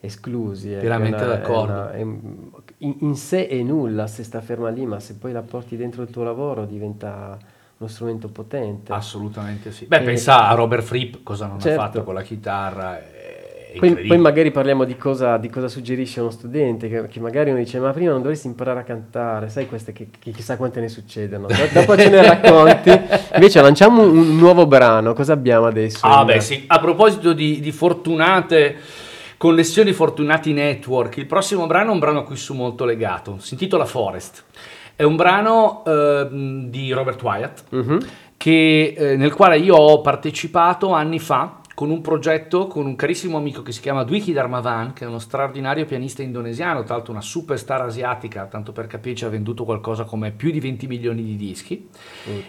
[0.00, 0.68] esclusi.
[0.70, 1.72] ecco, è Pienamente una- è d'accordo.
[1.72, 5.42] una- è in, in sé è nulla se sta ferma lì, ma se poi la
[5.42, 7.38] porti dentro il tuo lavoro diventa
[7.78, 8.92] uno strumento potente.
[8.92, 9.84] Assolutamente sì.
[9.86, 11.80] Beh, E- pensa a Robert Fripp, cosa non Certo.
[11.80, 13.14] ha fatto con la chitarra.
[13.78, 17.58] Poi, poi magari parliamo di cosa, di cosa suggerisce uno studente, che, che magari uno
[17.58, 20.88] dice ma prima non dovresti imparare a cantare, sai queste che, che chissà quante ne
[20.88, 22.88] succedono, Do- dopo ce ne racconti,
[23.34, 26.06] invece lanciamo un, un nuovo brano, cosa abbiamo adesso?
[26.06, 26.64] Ah, beh, sì.
[26.68, 28.76] A proposito di, di fortunate
[29.36, 33.36] connessioni, fortunati network, il prossimo brano è un brano a cui sono molto legato.
[33.40, 34.44] Si intitola Forest.
[34.96, 37.98] È un brano ehm, di Robert Wyatt, Mhm.
[38.38, 43.36] che, eh, nel quale io ho partecipato anni fa con un progetto con un carissimo
[43.36, 47.20] amico che si chiama Dwiki Dharmavan, che è uno straordinario pianista indonesiano, tra l'altro una
[47.20, 51.86] superstar asiatica, tanto per capirci ha venduto qualcosa come più di 20 milioni di dischi.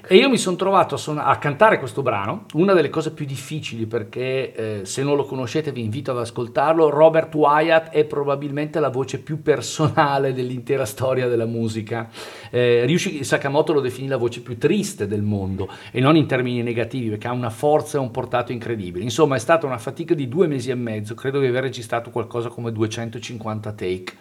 [0.07, 3.25] E io mi sono trovato a, suona- a cantare questo brano, una delle cose più
[3.25, 8.79] difficili perché eh, se non lo conoscete vi invito ad ascoltarlo, Robert Wyatt è probabilmente
[8.79, 12.09] la voce più personale dell'intera storia della musica.
[12.49, 16.63] Eh, Ryushi Sakamoto lo definì la voce più triste del mondo e non in termini
[16.63, 19.03] negativi perché ha una forza e un portato incredibili.
[19.17, 22.49] Insomma è stata una fatica di due mesi e mezzo, credo di aver registrato qualcosa
[22.49, 24.13] come 250 take.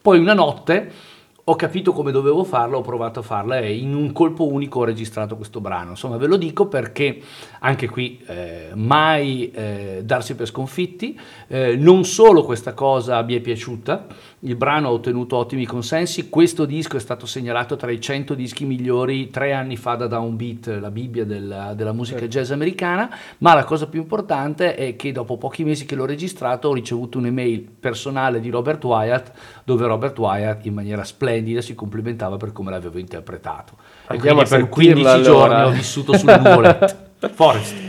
[0.00, 0.92] Poi una notte
[1.46, 4.84] ho capito come dovevo farla, ho provato a farla e in un colpo unico ho
[4.84, 5.90] registrato questo brano.
[5.90, 7.20] Insomma, ve lo dico perché
[7.58, 13.40] anche qui eh, mai eh, darsi per sconfitti, eh, non solo questa cosa mi è
[13.40, 14.06] piaciuta,
[14.44, 18.66] il brano ha ottenuto ottimi consensi, questo disco è stato segnalato tra i 100 dischi
[18.66, 22.34] migliori tre anni fa da Downbeat, la Bibbia della, della musica Certo.
[22.36, 26.68] jazz americana, ma la cosa più importante è che dopo pochi mesi che l'ho registrato
[26.68, 29.32] ho ricevuto un'email personale di Robert Wyatt
[29.64, 33.72] dove Robert Wyatt in maniera splendida si complimentava per come l'avevo interpretato.
[34.08, 35.66] E Andiamo quindi a per 15 sentirla, giorni allora.
[35.68, 36.96] ho vissuto sulle nuvolette.
[37.32, 37.83] Forest.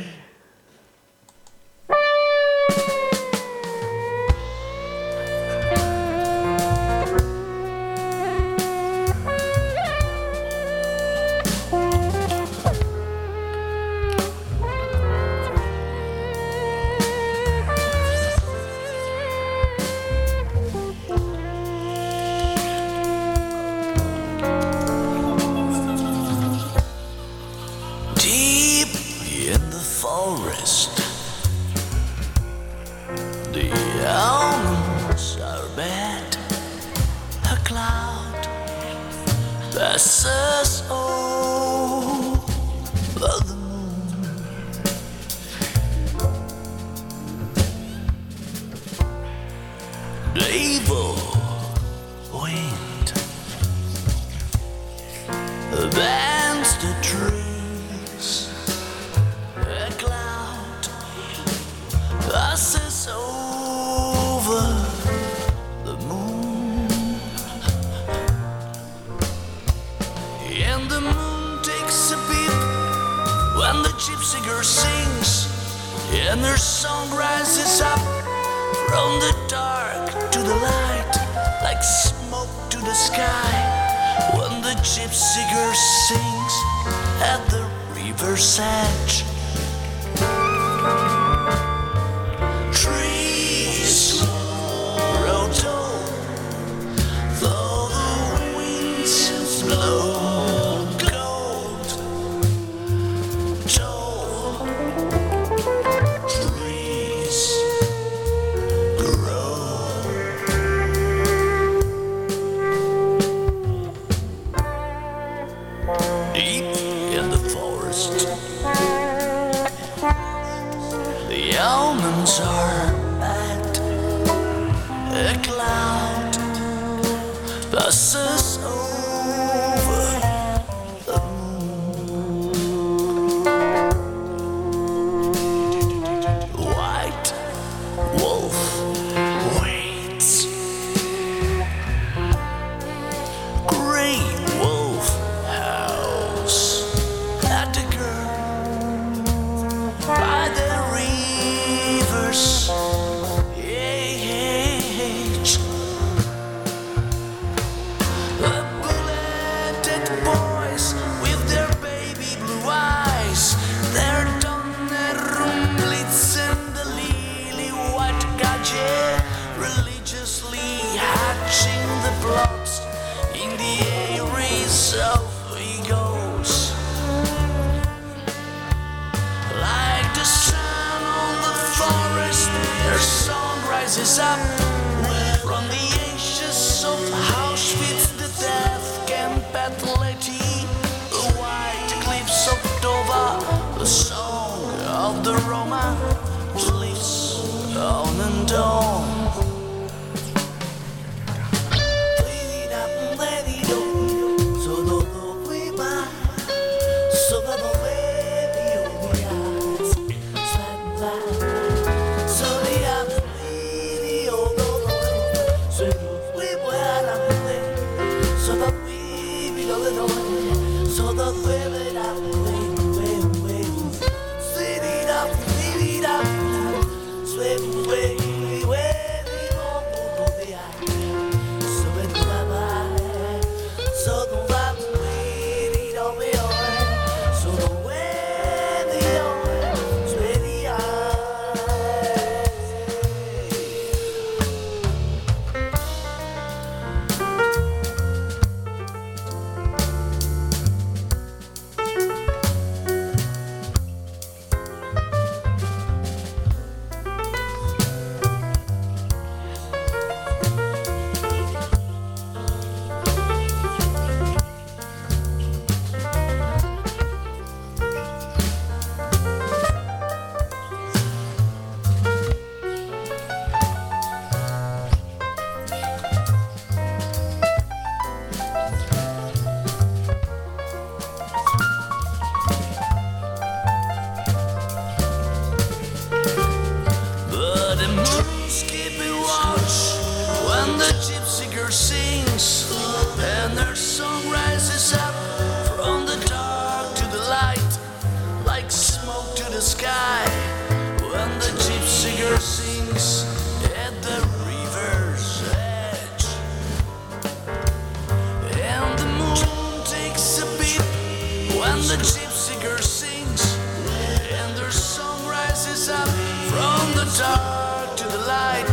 [315.89, 316.07] up
[316.49, 318.67] from the dark to the light,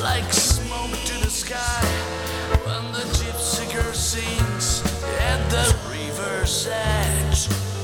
[0.00, 1.84] like smoke to the sky.
[2.64, 4.82] When the gypsy girl sings
[5.18, 7.79] at the river's edge.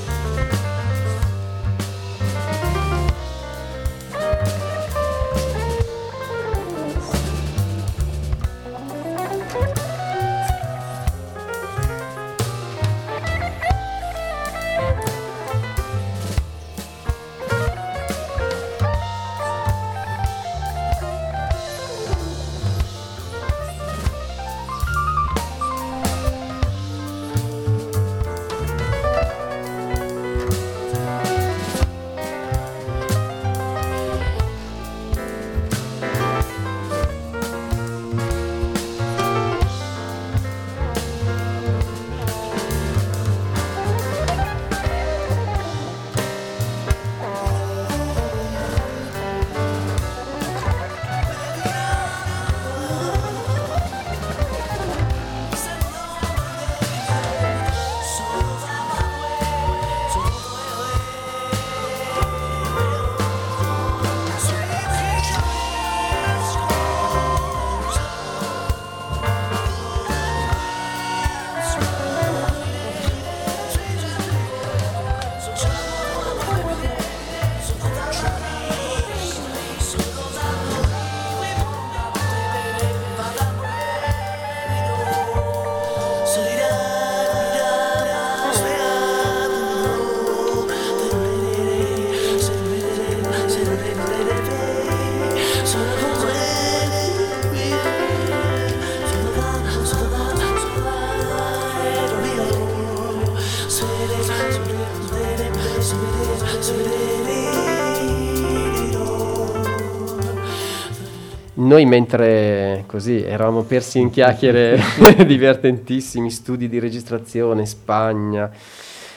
[111.67, 114.79] Noi mentre così eravamo persi in chiacchiere
[115.27, 118.49] divertentissimi, studi di registrazione in Spagna,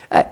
[0.08, 0.26] eh,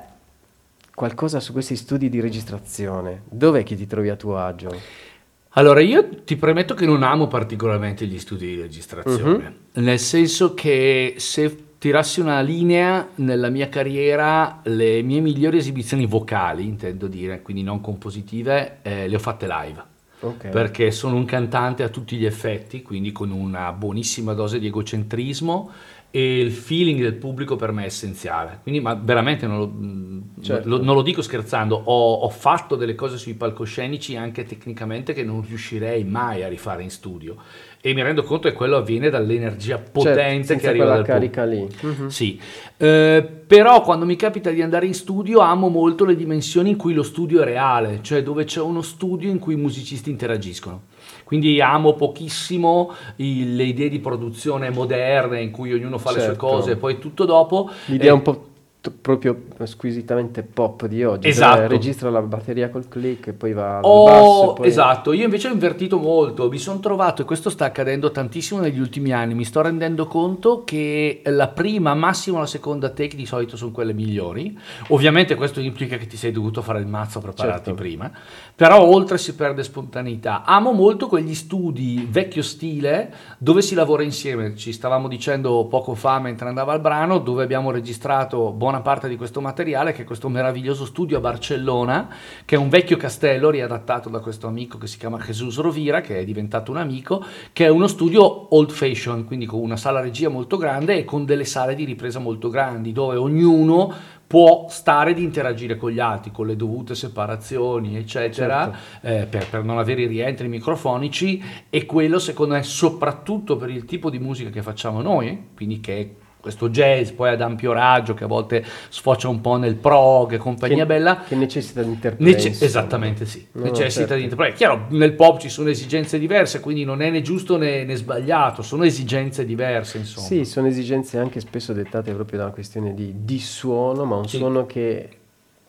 [0.94, 5.06] qualcosa su questi studi di registrazione, dov'è che ti trovi a tuo agio?
[5.52, 11.14] Allora, io ti premetto che non amo particolarmente gli studi di registrazione, nel senso che
[11.16, 17.62] se tirassi una linea nella mia carriera, le mie migliori esibizioni vocali, intendo dire, quindi
[17.62, 19.96] non compositive, eh, le ho fatte live.
[20.20, 20.48] Ok.
[20.48, 25.70] Perché sono un cantante a tutti gli effetti, quindi con una buonissima dose di egocentrismo
[26.10, 28.58] e il feeling del pubblico per me è essenziale.
[28.62, 30.68] Quindi, ma veramente non lo, mh, Certo.
[30.68, 35.22] lo- non lo dico scherzando, ho, ho fatto delle cose sui palcoscenici anche tecnicamente che
[35.22, 37.36] non riuscirei mai a rifare in studio.
[37.80, 41.06] E mi rendo conto che quello avviene dall'energia potente Certo, senza che arriva quella dal
[41.20, 41.34] pubblico.
[41.36, 41.68] carica lì.
[42.02, 42.08] Mhm.
[42.08, 42.40] Sì,
[42.80, 46.92] Eh, però quando mi capita di andare in studio amo molto le dimensioni in cui
[46.94, 50.82] lo studio è reale, cioè dove c'è uno studio in cui i musicisti interagiscono.
[51.24, 56.28] Quindi amo pochissimo i- le idee di produzione moderne in cui ognuno fa le sue
[56.30, 56.46] Certo.
[56.46, 57.68] cose e poi tutto dopo.
[57.86, 58.46] L'idea Eh, un po'
[58.80, 61.66] t- proprio squisitamente pop di oggi, Esatto.
[61.66, 64.04] registra la batteria col click e poi va al Oh,
[64.52, 64.62] basso.
[64.64, 68.78] esatto, io invece ho invertito molto, mi sono trovato, e questo sta accadendo tantissimo negli
[68.78, 73.56] ultimi anni, mi sto rendendo conto che la prima, massimo la seconda take di solito
[73.56, 74.56] sono quelle migliori,
[74.88, 77.74] ovviamente questo implica che ti sei dovuto fare il mazzo prepararti Certo.
[77.74, 78.10] prima,
[78.54, 80.44] però oltre si perde spontaneità.
[80.44, 86.20] Amo molto quegli studi vecchio stile dove si lavora insieme, ci stavamo dicendo poco fa
[86.20, 90.28] mentre andava il brano, dove abbiamo registrato buona parte di questo materiale, che è questo
[90.28, 92.06] meraviglioso studio a Barcellona,
[92.44, 96.18] che è un vecchio castello riadattato da questo amico che si chiama Jesus Rovira, che
[96.18, 100.28] è diventato un amico, che è uno studio old fashion, quindi con una sala regia
[100.28, 103.90] molto grande e con delle sale di ripresa molto grandi, dove ognuno
[104.26, 109.64] può stare ed interagire con gli altri con le dovute separazioni eccetera eh, per, per
[109.64, 114.50] non avere i rientri microfonici e quello secondo me soprattutto per il tipo di musica
[114.50, 118.64] che facciamo noi quindi che è questo jazz poi ad ampio raggio che a volte
[118.88, 122.24] sfocia un po' nel prog e compagnia Che- bella Che necessita di interpreti.
[122.48, 124.14] Nece- esattamente sì, No, necessita certo.
[124.14, 124.54] di interpretare.
[124.54, 127.96] È chiaro, nel pop ci sono esigenze diverse, quindi non è né giusto né, né
[127.96, 130.26] sbagliato, sono esigenze diverse, insomma.
[130.26, 134.28] Sì, sono esigenze anche spesso dettate proprio da una questione di, di suono, ma un
[134.28, 134.36] Sì.
[134.36, 135.08] suono che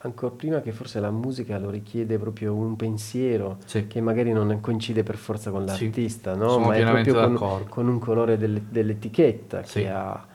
[0.02, 3.88] ancora prima che forse la musica lo richiede proprio un pensiero Sì.
[3.88, 6.50] che magari non coincide per forza con Sì, l'artista, no?
[6.52, 9.82] sono ma è proprio con, con un colore delle- dell'etichetta Sì.
[9.82, 10.26] che, ha,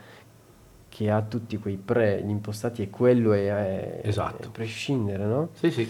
[0.95, 4.47] che ha tutti quei pre gli impostati e quello è, è- Esatto.
[4.47, 5.49] è prescindere, no?
[5.55, 5.89] Sì, sì.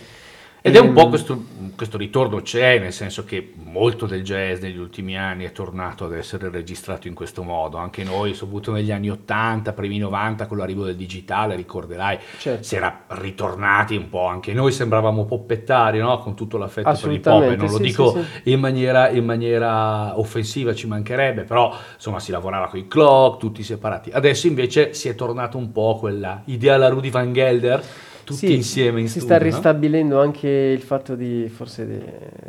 [0.67, 1.09] Ed è un po' Ehm.
[1.11, 1.45] questo,
[1.77, 6.15] questo ritorno c'è, nel senso che molto del jazz negli ultimi anni è tornato ad
[6.15, 7.77] essere registrato in questo modo.
[7.77, 12.63] Anche noi, soprattutto negli anni 80, primi 90, con l'arrivo del digitale, ricorderai, Certo.
[12.63, 14.25] si era ritornati un po'.
[14.25, 16.17] Anche noi sembravamo poppettari, no?
[16.17, 17.43] Con tutto l'affetto per il pop.
[17.43, 18.51] Non lo sì, dico sì, sì.
[18.53, 23.63] In, maniera, in maniera offensiva, ci mancherebbe, però insomma si lavorava con i clock, tutti
[23.63, 24.09] separati.
[24.11, 27.85] Adesso invece si è tornato un po' quella idea alla Rudy Van Gelder.
[28.25, 29.37] Tutti Sì, insieme in si studio.
[29.37, 29.51] sta no?
[29.51, 32.01] ristabilendo anche il fatto di forse di,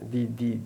[0.08, 0.62] di- di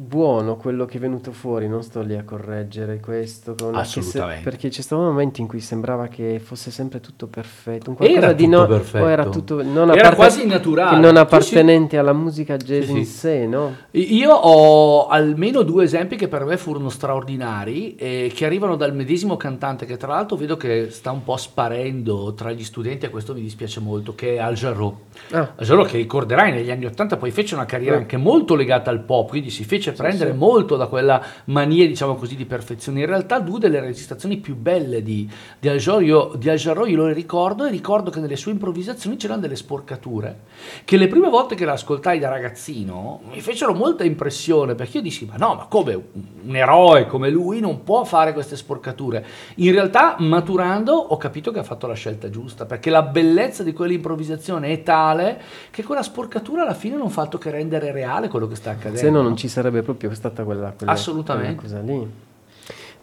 [0.00, 3.98] buono quello che è venuto fuori, non sto lì a correggere questo, con- anche se-
[4.00, 4.42] Assolutamente.
[4.44, 8.20] perché c'è stato un momento in cui sembrava che fosse sempre tutto perfetto, un qualcosa
[8.20, 9.06] Era di tutto no- perfetto.
[9.08, 10.96] era tutto non Era quasi naturale.
[10.96, 11.18] non Sì, sì.
[11.20, 13.12] appartenente alla musica jazz Sì, in sì.
[13.12, 13.74] sé, no?
[13.92, 19.36] Io ho almeno due esempi che per me furono straordinari e che arrivano dal medesimo
[19.36, 23.34] cantante che tra l'altro vedo che sta un po' sparendo tra gli studenti e questo
[23.34, 24.96] mi dispiace molto, che è Al Jarreau.
[25.32, 27.98] Ah, Al Jarreau che ricorderai negli anni 80 poi fece una carriera Eh.
[28.00, 30.36] anche molto legata al pop, quindi si fece prendere sì.
[30.36, 33.00] molto da quella mania diciamo così di perfezione.
[33.00, 35.28] In realtà due delle registrazioni più belle di,
[35.58, 38.52] di Al Jarreau io- di Al Jarreau io le ricordo e ricordo che nelle sue
[38.52, 40.40] improvvisazioni c'erano delle sporcature
[40.84, 45.02] che le prime volte che la ascoltai da ragazzino mi fecero molta impressione perché io
[45.02, 46.02] dissi ma no ma come un-
[46.46, 49.24] un eroe come lui non può fare queste sporcature
[49.56, 53.72] in realtà maturando ho capito che ha fatto la scelta giusta perché la bellezza di
[53.72, 58.46] quell'improvvisazione è tale che quella sporcatura alla fine non fa altro che rendere reale quello
[58.46, 61.54] che sta accadendo se no non ci sarebbe proprio stata quella, quella- Assolutamente.
[61.60, 62.10] quella cosa lì.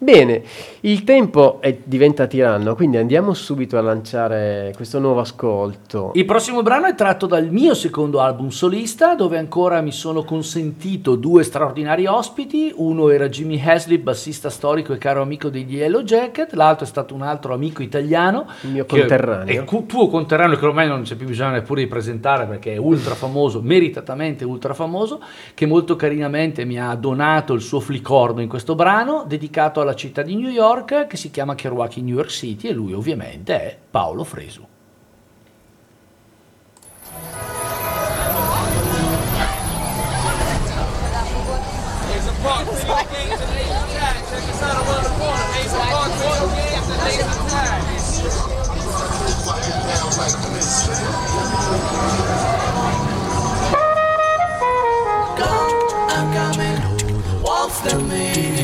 [0.00, 0.42] Bene,
[0.82, 6.12] il tempo è- diventa tiranno, quindi andiamo subito a lanciare questo nuovo ascolto.
[6.14, 11.16] Il prossimo brano è tratto dal mio secondo album solista, dove ancora mi sono consentito
[11.16, 12.72] due straordinari ospiti.
[12.76, 17.12] Uno era Jimmy Haslip, bassista storico e caro amico degli Yellow Jacket, l'altro è stato
[17.12, 18.46] un altro amico italiano.
[18.62, 19.62] Il mio conterraneo.
[19.64, 23.16] È tuo conterraneo, che ormai non c'è più bisogno neppure di presentare perché è ultra
[23.16, 25.20] famoso, meritatamente ultra famoso,
[25.54, 29.96] che molto carinamente mi ha donato il suo flicorno in questo brano, dedicato alla alla
[29.96, 33.54] città di New York che si chiama Kerouac in New York City e lui ovviamente
[33.54, 34.66] è Paolo Fresu.
[57.40, 58.57] Walk with me.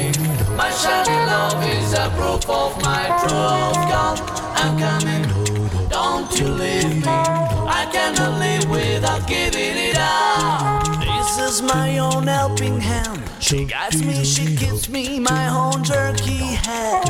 [0.85, 4.20] Sharing love is a proof of my true God.
[4.61, 7.05] I'm coming, don't you leave me.
[7.07, 10.85] I cannot live without giving it up.
[11.01, 13.22] This is my own helping hand.
[13.41, 17.03] She guides me, she gives me my own turkey head.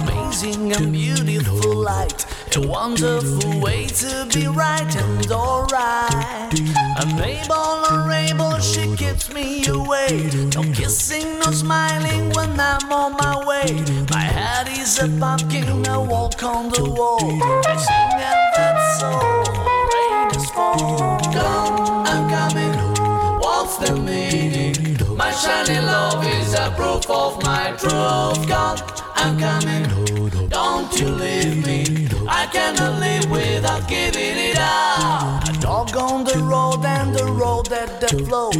[0.00, 2.24] Amazing and beautiful light.
[2.56, 6.60] A wonderful way to be right and alright.
[6.96, 10.28] Unable or able, she keeps me away.
[10.54, 13.84] No kissing, no smiling when I'm on my way.
[14.10, 17.20] My head is a pumpkin, I walk on the wall.
[17.20, 19.44] Sing and that's all.
[19.92, 21.20] Rain is fall.
[21.32, 23.40] Come, I'm coming.
[23.40, 24.96] What's the meaning?
[25.16, 28.48] My shining love is a proof of my truth.
[28.48, 28.78] Come,
[29.14, 30.48] I'm coming.
[30.48, 32.08] Don't you leave me.
[32.30, 35.48] I cannot live without giving it up.
[35.48, 38.50] A dog on the road and the road that the flow.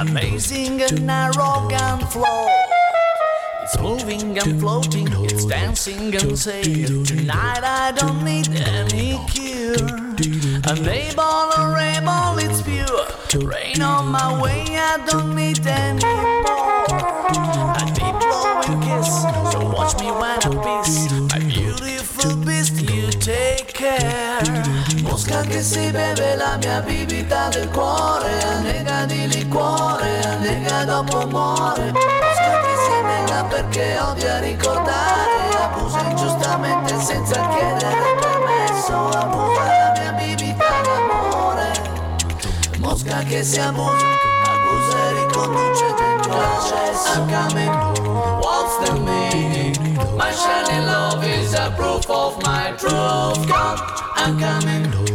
[0.00, 2.48] Amazing and narrow and flow.
[3.70, 9.76] It's moving and floating, it's dancing and saying Tonight I don't need any cure
[10.64, 16.86] Unable or able, it's pure Rain on my way, I don't need any more
[17.76, 19.22] A deep blowing kiss,
[19.52, 21.08] so watch me when I piss
[23.78, 24.62] care
[25.02, 31.92] Mosca che si beve la mia bibita del cuore Annega di liquore, annega dopo muore.
[31.92, 40.12] Mosca che si nega perché odia ricordare Abusa ingiustamente senza chiedere permesso Abusa la mia
[40.12, 41.70] bibita d'amore.
[42.78, 44.06] Mosca che si abusa,
[44.44, 46.16] abusa e riconduce dentro
[47.14, 47.72] I'm coming,
[48.40, 49.57] what's the meaning?
[51.76, 53.48] proof of my truth.
[53.48, 53.78] Come,
[54.16, 55.07] I'm coming home.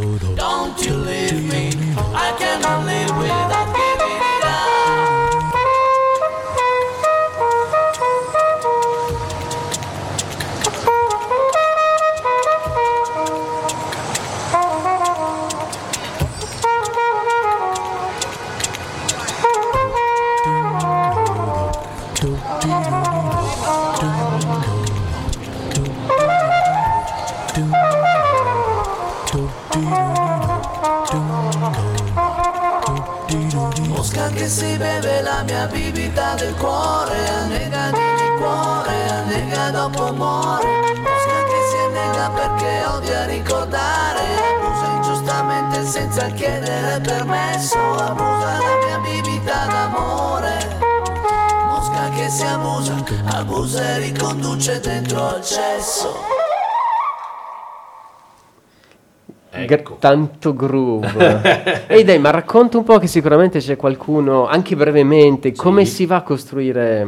[60.04, 61.86] Tanto groove.
[61.88, 66.16] Ehi dai, ma racconta un po' che sicuramente c'è qualcuno, anche brevemente, come si va
[66.16, 67.06] a costruire...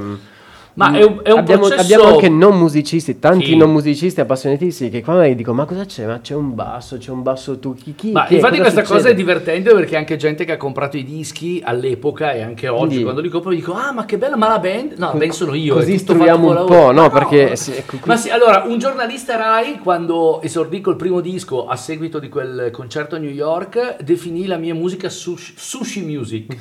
[0.76, 3.56] Ma è un- è un abbiamo, processo- abbiamo anche non musicisti, tanti Sì.
[3.56, 6.04] non musicisti appassionatissimi che qua magari dicono ma cosa c'è?
[6.04, 8.96] Ma c'è un basso, c'è un basso tu, chi, chi Ma chi infatti questa succede?"
[8.98, 12.84] cosa è divertente perché anche gente che ha comprato i dischi all'epoca e anche oggi
[12.88, 15.54] Quindi- quando li compro dico ah ma che bella ma la band no band sono
[15.54, 17.08] io così istruiamo un con lavoro." po', no?
[17.10, 21.76] Perché sì, ecco, ma sì allora un giornalista Rai quando esordì col primo disco a
[21.76, 26.54] seguito di quel concerto a New York definì la mia musica sushi, sushi music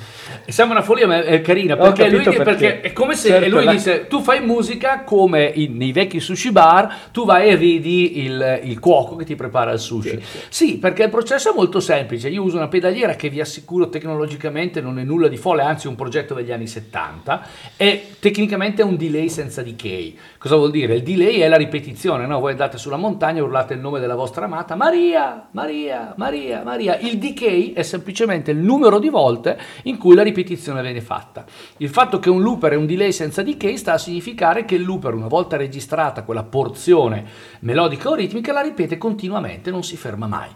[0.46, 2.44] e sembra una follia ma è carina perché lui perché.
[2.44, 2.80] perché.
[2.82, 6.52] è come se Certo, lui la- disse tu fai musica come in- nei vecchi sushi
[6.52, 11.04] bar tu vai e vedi il, il cuoco che ti prepara il sushi sì, perché
[11.04, 12.30] il processo è molto semplice.
[12.30, 15.90] Io uso una pedaliera che vi assicuro tecnologicamente non è nulla di folle, anzi è
[15.90, 17.48] un progetto degli anni 70
[17.78, 20.18] e tecnicamente è un delay senza decay.
[20.38, 20.96] Cosa vuol dire?
[20.96, 22.40] Il delay è la ripetizione, no?
[22.40, 26.98] Voi andate sulla montagna e urlate il nome della vostra amata, Maria, Maria, Maria, Maria.
[27.00, 31.46] Il decay è semplicemente il numero di volte in cui la ripetizione viene fatta.
[31.78, 34.84] Il fatto che un looper è un delay senza decay sta a significare che il
[34.84, 37.26] looper, una volta registrata quella porzione
[37.62, 40.50] melodica o ritmica, la ripete continuamente, non si ferma mai.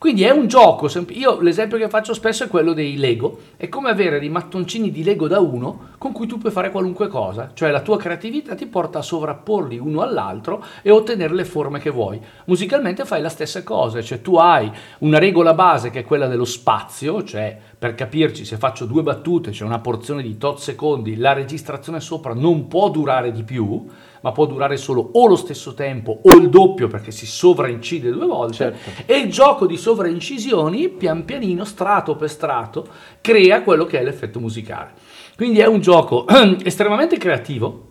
[0.00, 3.90] Quindi è un gioco, io l'esempio che faccio spesso è quello dei Lego, è come
[3.90, 7.70] avere dei mattoncini di Lego da uno con cui tu puoi fare qualunque cosa, cioè
[7.70, 12.18] la tua creatività ti porta a sovrapporli uno all'altro e ottenere le forme che vuoi.
[12.46, 16.46] Musicalmente fai la stessa cosa, cioè tu hai una regola base che è quella dello
[16.46, 21.32] spazio, cioè per capirci se faccio due battute, c'è una porzione di tot secondi, la
[21.32, 23.86] registrazione sopra non può durare di più,
[24.20, 28.26] ma può durare solo o lo stesso tempo o il doppio perché si sovraincide due
[28.26, 28.90] volte Certo.
[29.06, 32.86] e il gioco di sovraincisioni pian pianino strato per strato
[33.22, 34.90] crea quello che è l'effetto musicale
[35.34, 36.26] quindi è un gioco
[36.62, 37.89] estremamente creativo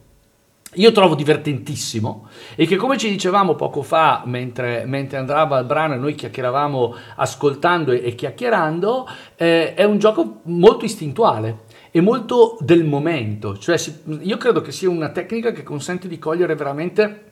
[0.75, 5.95] io trovo divertentissimo e che come ci dicevamo poco fa mentre, mentre andava il brano
[5.95, 12.57] e noi chiacchieravamo ascoltando e, e chiacchierando eh, è un gioco molto istintuale e molto
[12.59, 13.57] del momento.
[13.57, 17.28] Cioè si- io credo che sia una tecnica che consente di cogliere veramente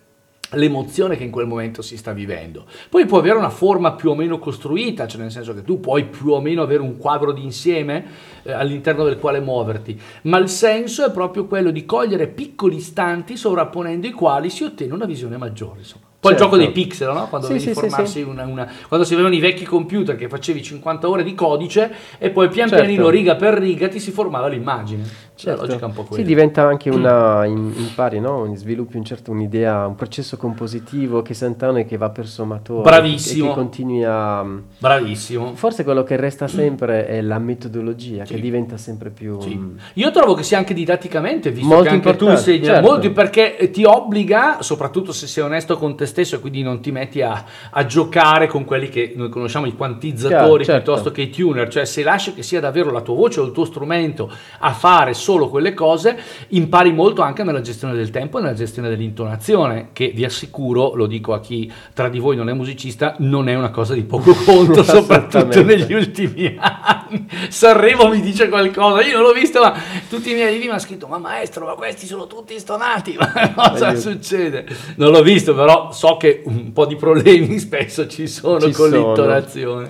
[0.51, 2.65] l'emozione che in quel momento si sta vivendo.
[2.89, 6.05] Poi può avere una forma più o meno costruita, cioè nel senso che tu puoi
[6.05, 8.05] più o meno avere un quadro di insieme
[8.43, 13.35] eh, all'interno del quale muoverti, ma il senso è proprio quello di cogliere piccoli istanti
[13.35, 15.79] sovrapponendo i quali si ottiene una visione maggiore.
[15.79, 16.05] Insomma.
[16.19, 16.45] Poi Certo.
[16.45, 17.27] il gioco dei pixel, no?
[17.29, 17.73] quando, Sì, sì,
[18.05, 18.21] sì.
[18.21, 22.31] Una, una- quando si avevano i vecchi computer che facevi 50 ore di codice e
[22.31, 22.83] poi pian Certo.
[22.83, 25.03] pianino, riga per riga, ti si formava l'immagine.
[25.37, 25.61] Certo.
[25.61, 26.23] La logica è un po' Sì, quella.
[26.25, 28.51] diventa anche una, in- impari, no?
[28.55, 32.81] Sviluppi un certo, un'idea, un processo compositivo che sentano e che va per sommatore.
[32.81, 33.45] Bravissimo.
[33.45, 34.43] E che continui a...
[34.79, 35.53] Bravissimo.
[35.55, 38.33] Forse quello che resta sempre è la metodologia, Sì.
[38.33, 39.39] che diventa sempre più...
[39.39, 39.55] Sì.
[39.55, 42.89] mm, Io trovo che sia anche didatticamente, visto Molto che anche tu importante, insegni certo.
[42.89, 46.91] molto, perché ti obbliga, soprattutto se sei onesto con te stesso e quindi non ti
[46.91, 50.81] metti a, a giocare con quelli che noi conosciamo i quantizzatori Chiaro, certo.
[50.83, 53.51] piuttosto che i tuner, cioè se lasci che sia davvero la tua voce o il
[53.51, 56.17] tuo strumento a fare solo quelle cose,
[56.49, 61.05] impari molto anche nella gestione del tempo e nella gestione dell'intonazione, che vi assicuro, lo
[61.05, 64.33] dico a chi tra di voi non è musicista, non è una cosa di poco
[64.45, 67.27] conto, soprattutto negli ultimi anni.
[67.49, 69.73] Sanremo mi dice qualcosa, io non l'ho visto, ma
[70.07, 73.29] tutti i miei allievi mi hanno scritto, ma maestro, ma questi sono tutti stonati, ma
[73.53, 73.99] cosa Aiuto.
[73.99, 74.65] succede?
[74.95, 78.89] Non l'ho visto, però so che un po' di problemi spesso ci sono Ci con
[78.91, 79.07] sono.
[79.07, 79.89] l'intonazione.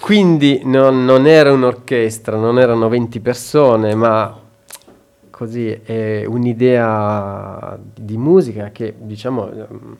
[0.00, 4.34] Quindi non, non era un'orchestra, non erano 20 persone, ma
[5.40, 9.96] così è un'idea di musica che diciamo ehm,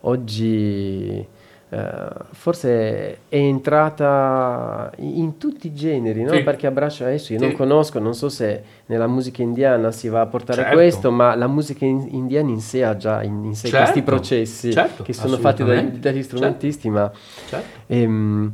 [0.00, 1.24] oggi
[1.72, 6.32] eh, forse è entrata in tutti i generi, no?
[6.32, 6.42] Sì.
[6.42, 7.44] perché abbraccia adesso io Sì.
[7.44, 10.74] non conosco, non so se nella musica indiana si va a portare Certo.
[10.76, 13.84] questo, ma la musica in- indiana in sé ha già in, in sé Certo.
[13.84, 16.00] questi processi Certo, che sono fatti assolutamente.
[16.00, 17.08] dagli strumentisti, ma
[17.48, 17.78] Certo.
[17.86, 18.52] Ehm,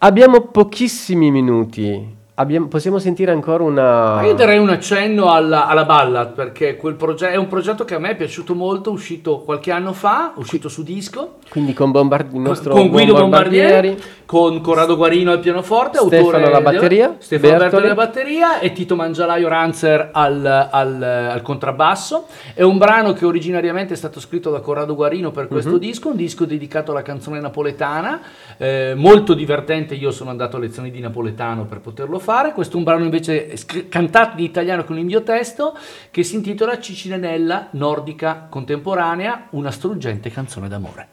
[0.00, 2.18] abbiamo pochissimi minuti.
[2.40, 4.22] Abbiamo- possiamo sentire ancora una.
[4.24, 7.98] Io darei un accenno alla, alla ballad perché quel progetto è un progetto che a
[7.98, 11.34] me è piaciuto molto, uscito qualche anno fa, uscito su disco.
[11.50, 13.88] Quindi con Bombard- con Guido Bombardieri.
[13.88, 17.84] Bombardieri, con Corrado Guarino al pianoforte, Stefano autore alla batteria, Stefano Bertoli.
[17.84, 22.26] Alla batteria e Tito Mangialaio Ranzer al, al- al contrabbasso.
[22.54, 25.78] È un brano che originariamente è stato scritto da Corrado Guarino per questo Mhm.
[25.78, 28.20] disco, un disco dedicato alla canzone napoletana,
[28.60, 29.94] eh, molto divertente.
[29.94, 32.52] Io sono andato a lezioni di napoletano per poterlo fare.
[32.52, 35.74] Questo è un brano invece scr- cantato in italiano con il mio testo
[36.10, 41.08] che si intitola Cicinenella nordica contemporanea, una struggente canzone d'amore.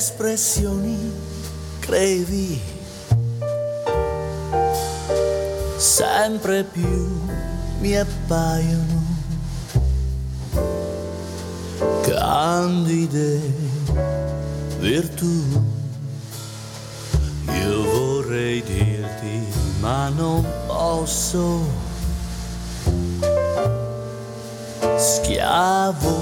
[0.00, 1.12] Espressioni
[1.78, 2.58] crevi
[5.76, 7.20] sempre più
[7.80, 9.00] mi appaiono
[12.02, 13.40] candide
[14.78, 15.44] virtù.
[17.52, 19.46] Io vorrei dirti
[19.80, 21.88] ma non posso.
[24.96, 26.18] Schiavo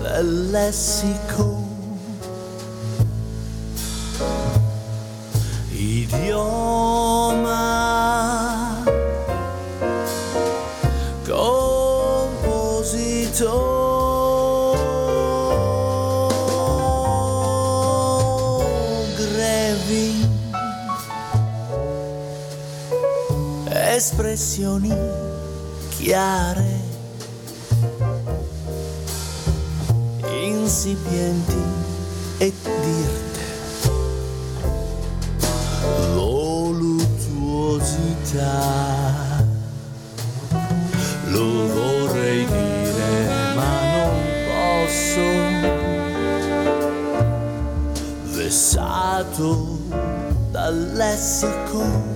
[0.00, 1.63] del lessico,
[24.04, 24.92] espressioni
[25.96, 26.68] chiare
[30.42, 31.62] insipienti
[32.36, 32.52] e
[32.82, 33.40] dirte.
[36.12, 37.02] Voluttuosità.
[41.28, 44.20] Lo vorrei dire ma non
[44.84, 45.24] posso.
[48.36, 49.78] Vessato
[50.50, 52.13] dal lessico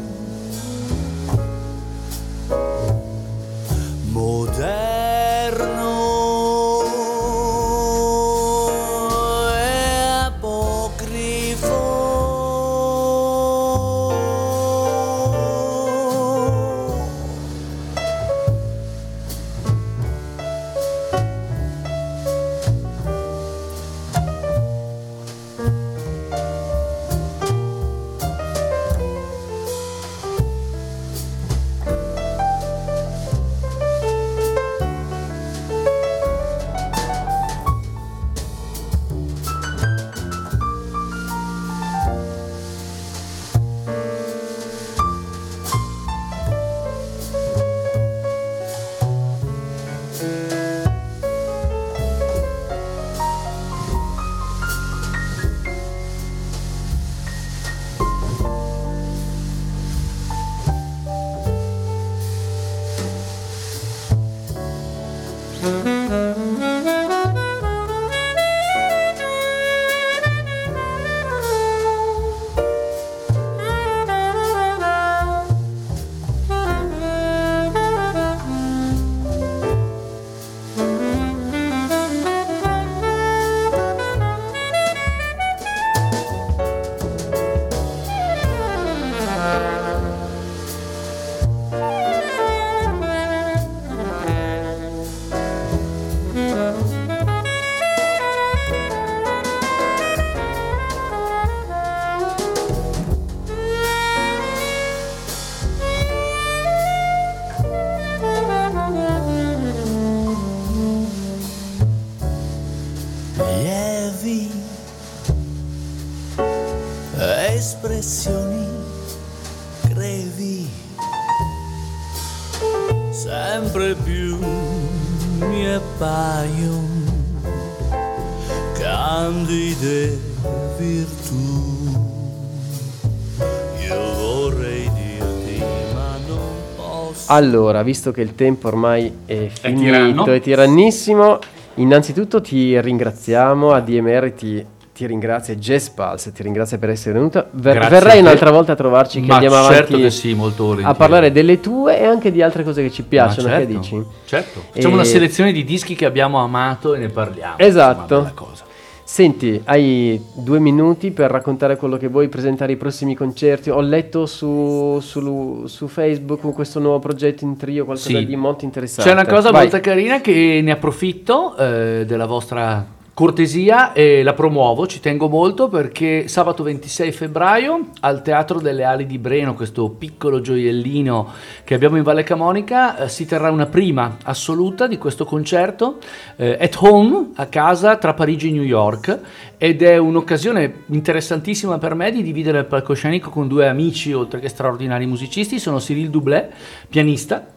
[137.31, 140.25] Allora, visto che il tempo ormai è finito, tiranno.
[140.27, 141.39] è tirannissimo,
[141.75, 144.65] innanzitutto ti ringraziamo, ADMR ti,
[144.95, 147.47] ti ringrazia, Jazz Pulse ti ringrazia per essere venuta.
[147.51, 150.63] Ver- verrai a un'altra volta a trovarci che Ma andiamo avanti certo che sì, molto
[150.63, 150.97] a volentieri.
[150.97, 154.05] parlare delle tue e anche di altre cose che ci Ma piacciono, certo, che dici?
[154.25, 154.63] Certo.
[154.73, 157.59] Facciamo E- una selezione di dischi che abbiamo amato e ne parliamo.
[157.59, 158.19] Esatto.
[158.21, 158.67] Insomma.
[159.11, 163.71] Senti, hai due minuti per raccontare quello che vuoi, presentare i prossimi concerti.
[163.71, 168.27] Ho letto su, su- su Facebook questo nuovo progetto in trio, qualcosa Sì.
[168.27, 169.09] di molto interessante.
[169.11, 169.63] C'è una cosa Vai.
[169.63, 172.85] molto carina che ne approfitto eh, della vostra
[173.19, 179.07] cortesia e la promuovo, ci tengo molto perché sabato 26 febbraio al Teatro delle Ali
[179.07, 181.29] di Breno, questo piccolo gioiellino
[181.65, 185.99] che abbiamo in Valle Camonica, eh, si terrà una prima assoluta di questo concerto
[186.37, 189.19] eh, at home, a casa tra Parigi e New York
[189.59, 194.49] ed è un'occasione interessantissima per me di dividere il palcoscenico con due amici oltre che
[194.49, 196.53] straordinari musicisti, sono Cyril Doublet,
[196.89, 197.49] pianista,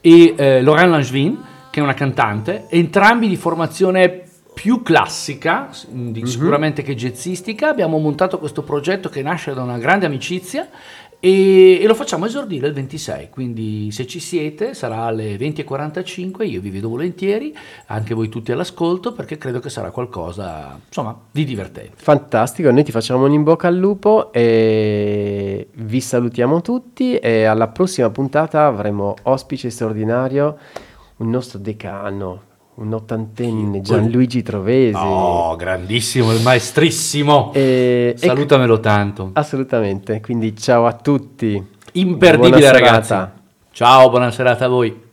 [0.00, 1.38] e eh, Laurent Langevin,
[1.70, 4.28] che è una cantante, entrambi di formazione
[4.60, 7.70] più classica, s- di- sicuramente che jazzistica.
[7.70, 10.68] Abbiamo montato questo progetto che nasce da una grande amicizia
[11.18, 16.60] e, e lo facciamo esordire il 26, quindi se ci siete sarà alle 20.45, io
[16.60, 17.56] vi vedo volentieri,
[17.86, 21.92] anche voi tutti all'ascolto, perché credo che sarà qualcosa, insomma, di divertente.
[21.94, 27.68] Fantastico, noi ti facciamo un in bocca al lupo e vi salutiamo tutti e alla
[27.68, 30.58] prossima puntata avremo ospite straordinario,
[31.16, 32.48] un nostro decano,
[32.80, 34.96] un ottantenne, Gianluigi Trovesi.
[34.96, 37.52] Oh, grandissimo, il maestrissimo!
[37.54, 39.30] E- e- Salutamelo tanto.
[39.34, 41.62] Assolutamente, quindi ciao a tutti.
[41.92, 43.08] Imperdibile ragazzi.
[43.08, 43.34] serata.
[43.72, 45.08] Ciao, buona serata a voi.